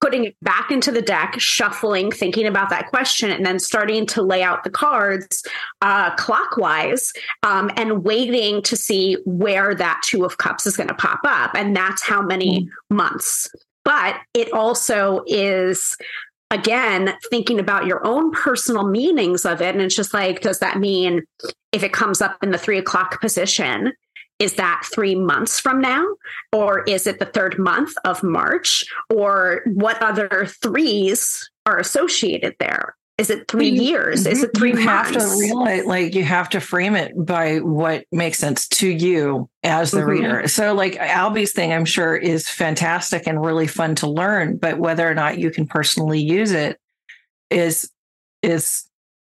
putting 0.00 0.24
it 0.24 0.36
back 0.42 0.70
into 0.70 0.92
the 0.92 1.02
deck, 1.02 1.34
shuffling, 1.38 2.10
thinking 2.10 2.46
about 2.46 2.70
that 2.70 2.88
question, 2.88 3.30
and 3.30 3.44
then 3.44 3.58
starting 3.58 4.06
to 4.06 4.22
lay 4.22 4.42
out 4.42 4.64
the 4.64 4.70
cards 4.70 5.42
uh, 5.82 6.14
clockwise 6.16 7.12
um, 7.42 7.70
and 7.76 8.04
waiting 8.04 8.62
to 8.62 8.76
see 8.76 9.16
where 9.24 9.74
that 9.74 10.00
Two 10.04 10.24
of 10.24 10.38
Cups 10.38 10.66
is 10.66 10.76
going 10.76 10.88
to 10.88 10.94
pop 10.94 11.20
up. 11.24 11.52
And 11.54 11.74
that's 11.74 12.02
how 12.02 12.22
many 12.22 12.62
mm. 12.62 12.68
months. 12.90 13.48
But 13.84 14.16
it 14.34 14.52
also 14.52 15.22
is 15.26 15.96
again 16.50 17.14
thinking 17.30 17.58
about 17.58 17.86
your 17.86 18.06
own 18.06 18.30
personal 18.32 18.86
meanings 18.86 19.44
of 19.44 19.60
it 19.60 19.74
and 19.74 19.82
it's 19.82 19.96
just 19.96 20.14
like 20.14 20.40
does 20.42 20.60
that 20.60 20.78
mean 20.78 21.20
if 21.72 21.82
it 21.82 21.92
comes 21.92 22.20
up 22.20 22.36
in 22.40 22.52
the 22.52 22.58
three 22.58 22.78
o'clock 22.78 23.20
position 23.20 23.92
is 24.38 24.54
that 24.54 24.82
three 24.92 25.14
months 25.14 25.58
from 25.58 25.80
now? 25.80 26.06
Or 26.52 26.82
is 26.84 27.06
it 27.06 27.18
the 27.18 27.26
third 27.26 27.58
month 27.58 27.94
of 28.04 28.22
March? 28.22 28.84
Or 29.10 29.62
what 29.66 30.00
other 30.02 30.46
threes 30.62 31.50
are 31.64 31.78
associated 31.78 32.56
there? 32.58 32.96
Is 33.18 33.30
it 33.30 33.48
3 33.48 33.68
you, 33.70 33.82
years? 33.82 34.26
Is 34.26 34.42
it 34.42 34.50
three 34.54 34.74
you 34.74 34.84
months? 34.84 35.14
have 35.14 35.22
to 35.22 35.38
realize, 35.40 35.86
like, 35.86 36.14
you 36.14 36.22
have 36.22 36.50
to 36.50 36.60
frame 36.60 36.94
it 36.94 37.14
by 37.16 37.60
what 37.60 38.04
makes 38.12 38.38
sense 38.38 38.68
to 38.68 38.88
you 38.88 39.48
as 39.62 39.90
the 39.90 40.00
mm-hmm. 40.00 40.08
reader. 40.10 40.48
So, 40.48 40.74
like, 40.74 40.96
Albie's 40.96 41.52
thing, 41.52 41.72
I'm 41.72 41.86
sure, 41.86 42.14
is 42.14 42.46
fantastic 42.46 43.26
and 43.26 43.42
really 43.42 43.68
fun 43.68 43.94
to 43.96 44.06
learn, 44.06 44.58
but 44.58 44.78
whether 44.78 45.10
or 45.10 45.14
not 45.14 45.38
you 45.38 45.50
can 45.50 45.66
personally 45.66 46.20
use 46.20 46.52
it 46.52 46.78
is 47.50 47.90
is 48.42 48.84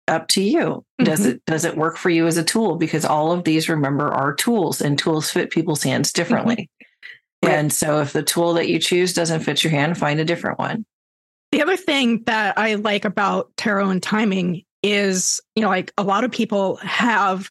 up 0.08 0.28
to 0.30 0.42
you. 0.42 0.86
Does 1.00 1.22
mm-hmm. 1.22 1.30
it 1.32 1.46
does 1.46 1.66
it 1.66 1.78
work 1.78 1.98
for 1.98 2.10
you 2.10 2.28
as 2.28 2.38
a 2.38 2.44
tool? 2.44 2.76
Because 2.76 3.06
all 3.06 3.32
of 3.32 3.44
these, 3.44 3.70
remember, 3.70 4.12
are 4.12 4.34
tools, 4.34 4.82
and 4.82 4.98
tools 4.98 5.30
fit 5.30 5.52
people's 5.52 5.84
hands 5.84 6.12
differently. 6.12 6.56
Mm-hmm. 7.44 7.48
Right. 7.48 7.58
And 7.58 7.74
so, 7.74 8.02
if 8.02 8.14
the 8.14 8.24
tool 8.24 8.54
that 8.54 8.70
you 8.70 8.80
choose 8.80 9.14
doesn't 9.14 9.42
fit 9.42 9.64
your 9.64 9.72
hand, 9.72 9.98
find 9.98 10.20
a 10.20 10.26
different 10.26 10.60
one. 10.60 10.86
The 11.52 11.62
other 11.62 11.78
thing 11.78 12.24
that 12.24 12.58
I 12.58 12.76
like 12.76 13.06
about 13.06 13.52
tarot 13.58 13.90
and 13.90 14.02
timing 14.02 14.64
is, 14.82 15.42
you 15.56 15.62
know, 15.62 15.70
like 15.70 15.94
a 15.98 16.04
lot 16.04 16.24
of 16.24 16.32
people 16.32 16.78
have 16.78 17.50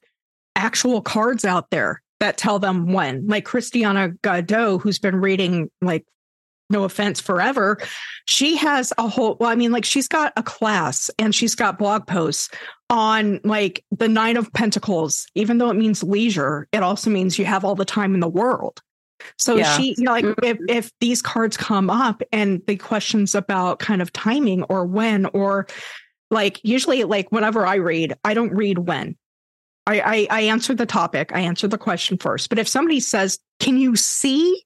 actual 0.57 1.01
cards 1.01 1.45
out 1.45 1.71
there 1.71 2.03
that 2.21 2.37
tell 2.37 2.59
them 2.59 2.93
when. 2.93 3.27
Like 3.27 3.45
Christiana 3.45 4.11
Gaudet, 4.23 4.81
who's 4.81 4.99
been 4.99 5.17
reading 5.17 5.71
like 5.81 6.05
no 6.72 6.85
offense 6.85 7.20
forever. 7.20 7.78
She 8.26 8.56
has 8.56 8.92
a 8.98 9.06
whole 9.06 9.37
well 9.38 9.50
i 9.50 9.54
mean 9.54 9.72
like 9.72 9.85
she's 9.85 10.08
got 10.08 10.32
a 10.37 10.42
class 10.42 11.11
and 11.18 11.35
she's 11.35 11.54
got 11.54 11.78
blog 11.78 12.06
posts 12.06 12.48
on 12.90 13.40
like 13.44 13.85
the 13.90 14.08
nine 14.08 14.37
of 14.37 14.52
pentacles. 14.52 15.26
Even 15.35 15.58
though 15.58 15.70
it 15.70 15.76
means 15.76 16.02
leisure 16.02 16.68
it 16.72 16.82
also 16.82 17.11
means 17.11 17.38
you 17.38 17.44
have 17.44 17.64
all 17.64 17.74
the 17.74 17.85
time 17.85 18.14
in 18.14 18.20
the 18.20 18.28
world. 18.28 18.80
So 19.38 19.56
yeah. 19.56 19.76
she 19.76 19.94
you 19.96 20.04
know 20.04 20.12
like 20.12 20.24
if, 20.24 20.37
mm-hmm. 20.37 20.64
if 20.68 20.90
these 21.00 21.22
cards 21.22 21.56
come 21.56 21.90
up 21.90 22.22
and 22.32 22.62
the 22.66 22.76
questions 22.76 23.35
about 23.35 23.78
kind 23.78 24.02
of 24.02 24.12
timing 24.12 24.62
or 24.64 24.85
when 24.85 25.26
or 25.26 25.66
like 26.30 26.61
usually 26.64 27.04
like 27.04 27.30
whenever 27.30 27.66
i 27.66 27.76
read 27.76 28.14
i 28.24 28.35
don't 28.35 28.54
read 28.54 28.78
when. 28.78 29.16
I, 29.85 30.28
I, 30.30 30.38
I 30.38 30.40
answer 30.42 30.74
the 30.74 30.87
topic 30.87 31.32
i 31.35 31.40
answer 31.40 31.68
the 31.68 31.78
question 31.78 32.16
first. 32.18 32.48
But 32.48 32.58
if 32.58 32.68
somebody 32.68 33.00
says 33.00 33.38
can 33.61 33.76
you 33.76 33.96
see 33.96 34.64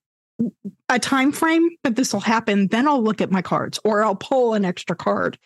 a 0.89 0.99
time 0.99 1.33
frame 1.33 1.69
that 1.83 1.97
this 1.97 2.13
will 2.13 2.21
happen. 2.21 2.69
Then 2.69 2.87
i'll 2.87 3.03
look 3.03 3.21
at 3.21 3.31
my 3.31 3.43
cards 3.43 3.79
or 3.85 4.05
i'll 4.05 4.17
pull 4.17 4.55
an 4.55 4.65
extra 4.65 4.95
card 4.95 5.39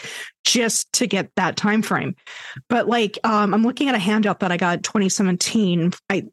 just 0.44 0.92
to 0.94 1.06
get 1.06 1.30
that 1.36 1.56
time 1.56 1.82
frame. 1.82 2.16
But 2.68 2.88
like 2.88 3.18
um, 3.24 3.54
i'm 3.54 3.62
looking 3.62 3.88
at 3.88 3.94
a 3.94 3.98
handout 3.98 4.40
that 4.40 4.52
i 4.52 4.56
got 4.56 4.82
2017 4.82 5.92
i 6.08 6.24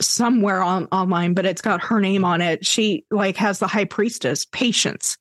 somewhere 0.00 0.62
on 0.62 0.86
online 0.92 1.32
but 1.32 1.46
it's 1.46 1.62
got 1.62 1.82
her 1.82 2.00
name 2.00 2.24
on 2.24 2.40
it. 2.40 2.66
She 2.66 3.04
like 3.10 3.36
has 3.36 3.58
the 3.58 3.66
high 3.66 3.84
priestess 3.84 4.44
patience. 4.44 5.16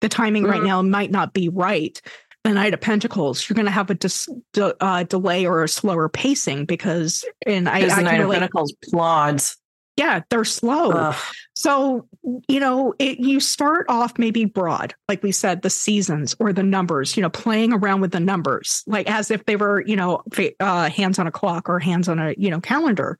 The 0.00 0.08
timing 0.08 0.44
mm-hmm. 0.44 0.52
right 0.52 0.62
now 0.62 0.82
might 0.82 1.10
not 1.10 1.32
be 1.32 1.48
right. 1.48 2.00
The 2.44 2.54
knight 2.54 2.72
of 2.72 2.80
pentacles 2.80 3.48
you're 3.48 3.56
going 3.56 3.66
to 3.66 3.72
have 3.72 3.90
a 3.90 3.94
dis, 3.94 4.28
de, 4.52 4.74
uh, 4.82 5.02
delay 5.02 5.46
or 5.46 5.64
a 5.64 5.68
slower 5.68 6.08
pacing 6.08 6.64
because 6.66 7.24
in 7.46 7.66
I, 7.66 7.80
the 7.80 8.02
knight 8.02 8.20
of 8.20 8.30
pentacles 8.30 8.72
plods 8.90 9.56
yeah, 9.98 10.20
they're 10.30 10.44
slow. 10.44 11.12
So, 11.54 12.06
you 12.48 12.60
know, 12.60 12.94
it, 13.00 13.18
you 13.18 13.40
start 13.40 13.86
off 13.88 14.16
maybe 14.16 14.44
broad, 14.44 14.94
like 15.08 15.24
we 15.24 15.32
said, 15.32 15.62
the 15.62 15.70
seasons 15.70 16.36
or 16.38 16.52
the 16.52 16.62
numbers, 16.62 17.16
you 17.16 17.22
know, 17.22 17.30
playing 17.30 17.72
around 17.72 18.00
with 18.00 18.12
the 18.12 18.20
numbers, 18.20 18.84
like 18.86 19.10
as 19.10 19.32
if 19.32 19.44
they 19.44 19.56
were, 19.56 19.82
you 19.84 19.96
know, 19.96 20.22
uh, 20.60 20.88
hands 20.88 21.18
on 21.18 21.26
a 21.26 21.32
clock 21.32 21.68
or 21.68 21.80
hands 21.80 22.08
on 22.08 22.20
a, 22.20 22.32
you 22.38 22.48
know, 22.48 22.60
calendar. 22.60 23.18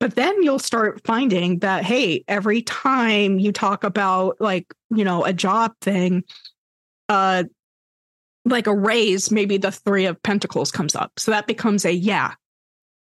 But 0.00 0.16
then 0.16 0.42
you'll 0.42 0.58
start 0.58 1.02
finding 1.04 1.58
that, 1.58 1.84
hey, 1.84 2.24
every 2.26 2.62
time 2.62 3.38
you 3.38 3.52
talk 3.52 3.84
about 3.84 4.40
like, 4.40 4.72
you 4.90 5.04
know, 5.04 5.24
a 5.24 5.34
job 5.34 5.74
thing, 5.82 6.24
uh, 7.10 7.44
like 8.46 8.66
a 8.66 8.74
raise, 8.74 9.30
maybe 9.30 9.58
the 9.58 9.72
three 9.72 10.06
of 10.06 10.22
pentacles 10.22 10.70
comes 10.70 10.94
up. 10.94 11.12
So 11.18 11.30
that 11.32 11.46
becomes 11.46 11.84
a 11.84 11.92
yeah, 11.92 12.32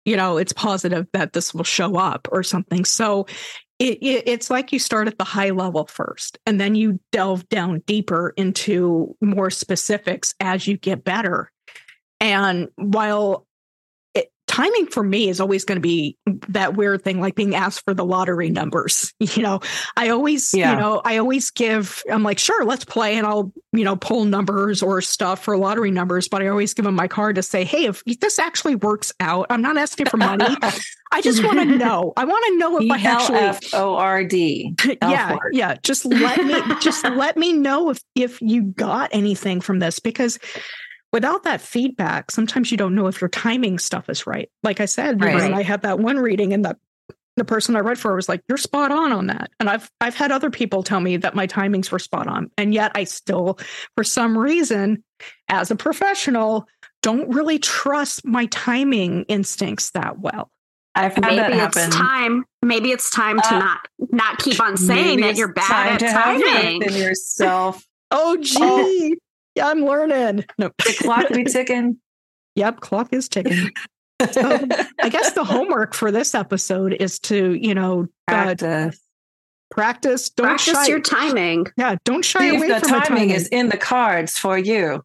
you 0.06 0.16
know 0.16 0.38
it's 0.38 0.54
positive 0.54 1.08
that 1.14 1.34
this 1.34 1.54
will 1.54 1.64
show 1.64 1.96
up 1.98 2.28
or 2.32 2.44
something. 2.44 2.86
So 2.86 3.28
it, 3.80 3.98
it, 4.04 4.24
it's 4.28 4.50
like 4.52 4.72
you 4.72 4.78
start 4.78 5.08
at 5.08 5.18
the 5.18 5.24
high 5.24 5.50
level 5.50 5.88
first 5.88 6.38
and 6.46 6.62
then 6.62 6.76
you 6.76 7.00
delve 7.12 7.50
down 7.50 7.82
deeper 7.88 8.32
into 8.38 9.16
more 9.22 9.50
specifics 9.50 10.36
as 10.40 10.68
you 10.68 10.78
get 10.78 11.04
better. 11.04 11.52
And 12.20 12.68
while 12.76 13.48
timing 14.52 14.86
for 14.88 15.02
me 15.02 15.30
is 15.30 15.40
always 15.40 15.64
going 15.64 15.78
to 15.78 15.82
be 15.82 16.18
that 16.50 16.76
weird 16.76 17.02
thing 17.06 17.22
like 17.22 17.36
being 17.36 17.56
asked 17.56 17.86
for 17.86 17.94
the 17.94 18.04
lottery 18.04 18.50
numbers 18.50 19.14
you 19.20 19.42
know? 19.42 19.62
I 19.96 20.10
always 20.10 20.54
yeah. 20.54 20.74
you 20.74 20.78
know 20.78 21.02
i 21.06 21.18
always 21.18 21.50
give 21.52 22.04
i'm 22.12 22.24
like 22.24 22.38
sure 22.38 22.66
let's 22.66 22.84
play 22.84 23.18
and 23.18 23.26
i'll 23.26 23.54
you 23.72 23.86
know 23.86 23.96
pull 23.96 24.26
numbers 24.26 24.84
or 24.84 25.00
stuff 25.02 25.42
for 25.42 25.58
lottery 25.58 25.90
numbers 25.90 26.28
but 26.28 26.42
i 26.42 26.48
always 26.48 26.74
give 26.74 26.84
them 26.84 26.96
my 26.96 27.08
card 27.08 27.36
to 27.36 27.44
say 27.44 27.64
hey 27.64 27.86
if 27.86 28.04
this 28.20 28.40
actually 28.40 28.76
works 28.76 29.14
out 29.22 29.48
i'm 29.50 29.62
not 29.62 29.78
asking 29.78 30.08
for 30.08 30.18
money. 30.18 30.46
I 31.14 31.22
just 31.22 31.44
want 31.46 31.60
to 31.60 31.66
know. 31.66 32.14
I 32.16 32.24
want 32.24 32.46
to 32.48 32.58
know 32.58 32.78
if 32.78 32.92
i 32.92 32.98
actually 32.98 33.38
f-o-r-d 33.40 34.76
yeah 35.02 35.38
yeah. 35.52 35.76
Just 35.84 36.06
let 36.06 36.46
me 36.46 36.56
just 36.82 37.04
let 37.04 37.38
me 37.38 37.54
know 37.54 37.90
if 37.90 38.02
if 38.16 38.42
you 38.42 38.64
got 38.64 39.10
anything 39.14 39.62
from 39.62 39.80
this 39.80 40.00
because 40.00 40.40
without 41.12 41.44
that 41.44 41.62
feedback, 41.62 42.32
sometimes 42.32 42.72
you 42.72 42.78
don't 42.78 42.96
know 42.96 43.08
if 43.08 43.22
your 43.22 43.30
timing 43.30 43.80
stuff 43.80 44.10
is 44.10 44.26
right. 44.26 44.50
Like 44.64 44.80
I 44.80 44.86
said, 44.86 45.22
right. 45.22 45.54
I 45.54 45.62
had 45.62 45.82
that 45.84 46.00
one 46.00 46.18
reading 46.18 46.54
and 46.54 46.66
that 46.66 46.78
the 47.38 47.46
person 47.46 47.76
I 47.76 47.80
read 47.80 47.98
for 47.98 48.16
was 48.16 48.28
like, 48.28 48.42
"You're 48.48 48.58
spot 48.58 48.92
on 48.92 49.12
on 49.12 49.28
that." 49.28 49.52
And 49.60 49.70
I've 49.70 49.90
I've 50.02 50.16
had 50.16 50.32
other 50.32 50.50
people 50.52 50.84
tell 50.84 51.00
me 51.00 51.18
that 51.18 51.34
my 51.34 51.48
timings 51.48 51.92
were 51.92 52.00
spot 52.00 52.28
on, 52.28 52.52
and 52.58 52.74
yet 52.74 52.92
I 52.94 53.06
still, 53.06 53.58
for 53.96 54.04
some 54.04 54.38
reason, 54.38 55.04
as 55.48 55.72
a 55.72 55.76
professional, 55.76 56.68
don't 57.02 57.34
really 57.34 57.58
trust 57.58 58.26
my 58.26 58.48
timing 58.48 59.24
instincts 59.24 59.92
that 59.92 60.20
well. 60.20 60.52
I've 60.94 61.16
had 61.16 61.22
maybe 61.22 61.36
that 61.38 61.54
happen. 61.54 61.84
it's 61.84 61.96
time. 61.96 62.46
Maybe 62.62 62.92
it's 62.92 63.10
time 63.10 63.40
uh, 63.40 63.44
to 63.44 63.60
not 63.60 63.80
not 64.12 64.38
keep 64.40 64.60
on 64.60 64.76
saying 64.76 65.22
that 65.22 65.38
you're 65.38 65.54
bad 65.54 66.04
at 66.04 66.12
timing. 66.12 66.82
yourself. 66.82 67.86
oh, 68.12 68.38
gee. 68.38 68.58
Oh. 68.60 69.16
Yeah, 69.56 69.68
I'm 69.68 69.86
learning. 69.86 70.46
No. 70.58 70.72
The 70.78 70.96
clock 71.00 71.30
be 71.30 71.44
ticking. 71.44 71.98
Yep, 72.56 72.82
clock 72.82 73.14
is 73.14 73.30
ticking. 73.30 73.70
so 74.32 74.60
I 75.02 75.08
guess 75.08 75.32
the 75.32 75.44
homework 75.46 75.94
for 75.94 76.12
this 76.12 76.36
episode 76.36 76.92
is 77.00 77.18
to, 77.20 77.54
you 77.54 77.74
know, 77.74 78.08
practice. 78.28 78.96
Uh, 78.96 78.98
practice. 79.74 80.30
Don't 80.32 80.48
practice 80.48 80.74
shy. 80.74 80.88
your 80.88 81.00
timing. 81.00 81.68
Yeah, 81.78 81.96
don't 82.04 82.26
shy 82.26 82.50
See 82.50 82.58
away 82.58 82.68
the 82.68 82.82
from 82.82 82.90
timing, 82.90 83.06
timing. 83.08 83.30
is 83.30 83.48
in 83.48 83.70
the 83.70 83.78
cards 83.78 84.38
for 84.38 84.58
you. 84.58 85.02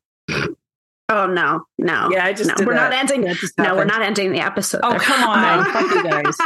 Oh 1.09 1.26
no, 1.26 1.62
no. 1.78 2.09
Yeah, 2.11 2.24
I 2.24 2.32
just 2.32 2.48
no, 2.59 2.66
we're 2.66 2.74
that. 2.74 2.90
not 2.90 2.92
ending. 2.92 3.20
No, 3.20 3.28
happened. 3.28 3.76
we're 3.76 3.85
not 3.85 4.02
ending 4.02 4.32
the 4.32 4.40
episode. 4.40 4.80
Oh, 4.82 4.90
there. 4.90 4.98
come 4.98 5.28
on, 5.28 5.64
Fuck 5.72 5.90
you 5.94 6.02
guys. 6.11 6.37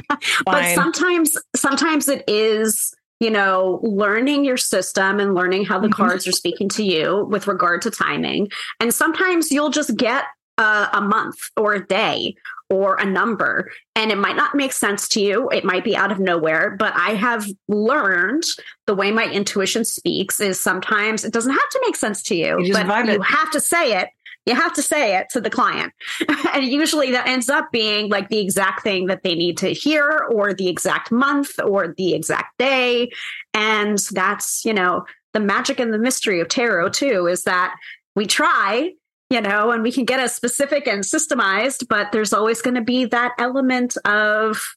but 0.44 0.74
sometimes, 0.74 1.36
sometimes 1.54 2.08
it 2.08 2.24
is 2.26 2.92
you 3.20 3.30
know, 3.30 3.80
learning 3.82 4.44
your 4.44 4.56
system 4.56 5.18
and 5.18 5.34
learning 5.34 5.64
how 5.64 5.78
the 5.78 5.88
mm-hmm. 5.88 6.02
cards 6.02 6.26
are 6.26 6.32
speaking 6.32 6.68
to 6.70 6.84
you 6.84 7.26
with 7.28 7.46
regard 7.46 7.82
to 7.82 7.90
timing. 7.90 8.48
And 8.80 8.94
sometimes 8.94 9.50
you'll 9.50 9.70
just 9.70 9.96
get 9.96 10.24
a, 10.58 10.88
a, 10.94 11.00
month 11.00 11.36
or 11.56 11.74
a 11.74 11.86
day 11.86 12.34
or 12.70 12.96
a 12.96 13.04
number, 13.04 13.70
and 13.96 14.10
it 14.10 14.18
might 14.18 14.36
not 14.36 14.54
make 14.54 14.72
sense 14.72 15.08
to 15.08 15.20
you. 15.20 15.48
It 15.50 15.64
might 15.64 15.84
be 15.84 15.96
out 15.96 16.12
of 16.12 16.18
nowhere, 16.18 16.76
but 16.78 16.92
I 16.94 17.14
have 17.14 17.46
learned 17.68 18.42
the 18.86 18.94
way 18.94 19.10
my 19.10 19.24
intuition 19.24 19.84
speaks 19.84 20.38
is 20.40 20.60
sometimes 20.60 21.24
it 21.24 21.32
doesn't 21.32 21.52
have 21.52 21.70
to 21.70 21.80
make 21.86 21.96
sense 21.96 22.22
to 22.24 22.34
you, 22.34 22.58
you 22.60 22.72
but 22.74 23.06
you 23.06 23.22
have 23.22 23.50
to 23.52 23.60
say 23.60 23.98
it 23.98 24.08
you 24.46 24.54
have 24.54 24.72
to 24.74 24.82
say 24.82 25.16
it 25.16 25.28
to 25.30 25.40
the 25.40 25.50
client. 25.50 25.92
and 26.54 26.64
usually 26.64 27.10
that 27.12 27.26
ends 27.26 27.48
up 27.48 27.70
being 27.70 28.08
like 28.08 28.28
the 28.28 28.38
exact 28.38 28.82
thing 28.82 29.06
that 29.06 29.22
they 29.22 29.34
need 29.34 29.58
to 29.58 29.68
hear 29.68 30.26
or 30.30 30.54
the 30.54 30.68
exact 30.68 31.12
month 31.12 31.58
or 31.62 31.94
the 31.96 32.14
exact 32.14 32.56
day. 32.58 33.10
And 33.52 33.98
that's, 34.12 34.64
you 34.64 34.72
know, 34.72 35.04
the 35.34 35.40
magic 35.40 35.78
and 35.78 35.92
the 35.92 35.98
mystery 35.98 36.40
of 36.40 36.48
tarot 36.48 36.90
too 36.90 37.26
is 37.26 37.42
that 37.44 37.76
we 38.16 38.26
try 38.26 38.92
you 39.30 39.40
know, 39.40 39.70
and 39.70 39.82
we 39.82 39.92
can 39.92 40.04
get 40.04 40.20
as 40.20 40.34
specific 40.34 40.86
and 40.86 41.04
systemized, 41.04 41.86
but 41.88 42.12
there's 42.12 42.32
always 42.32 42.62
going 42.62 42.76
to 42.76 42.80
be 42.80 43.04
that 43.04 43.32
element 43.38 43.96
of 44.06 44.74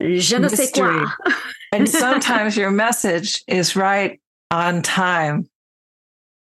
je 0.00 0.38
ne 0.38 0.48
sais 0.48 0.70
quoi. 0.70 1.06
and 1.72 1.88
sometimes 1.88 2.56
your 2.56 2.70
message 2.70 3.42
is 3.48 3.74
right 3.74 4.20
on 4.50 4.82
time. 4.82 5.48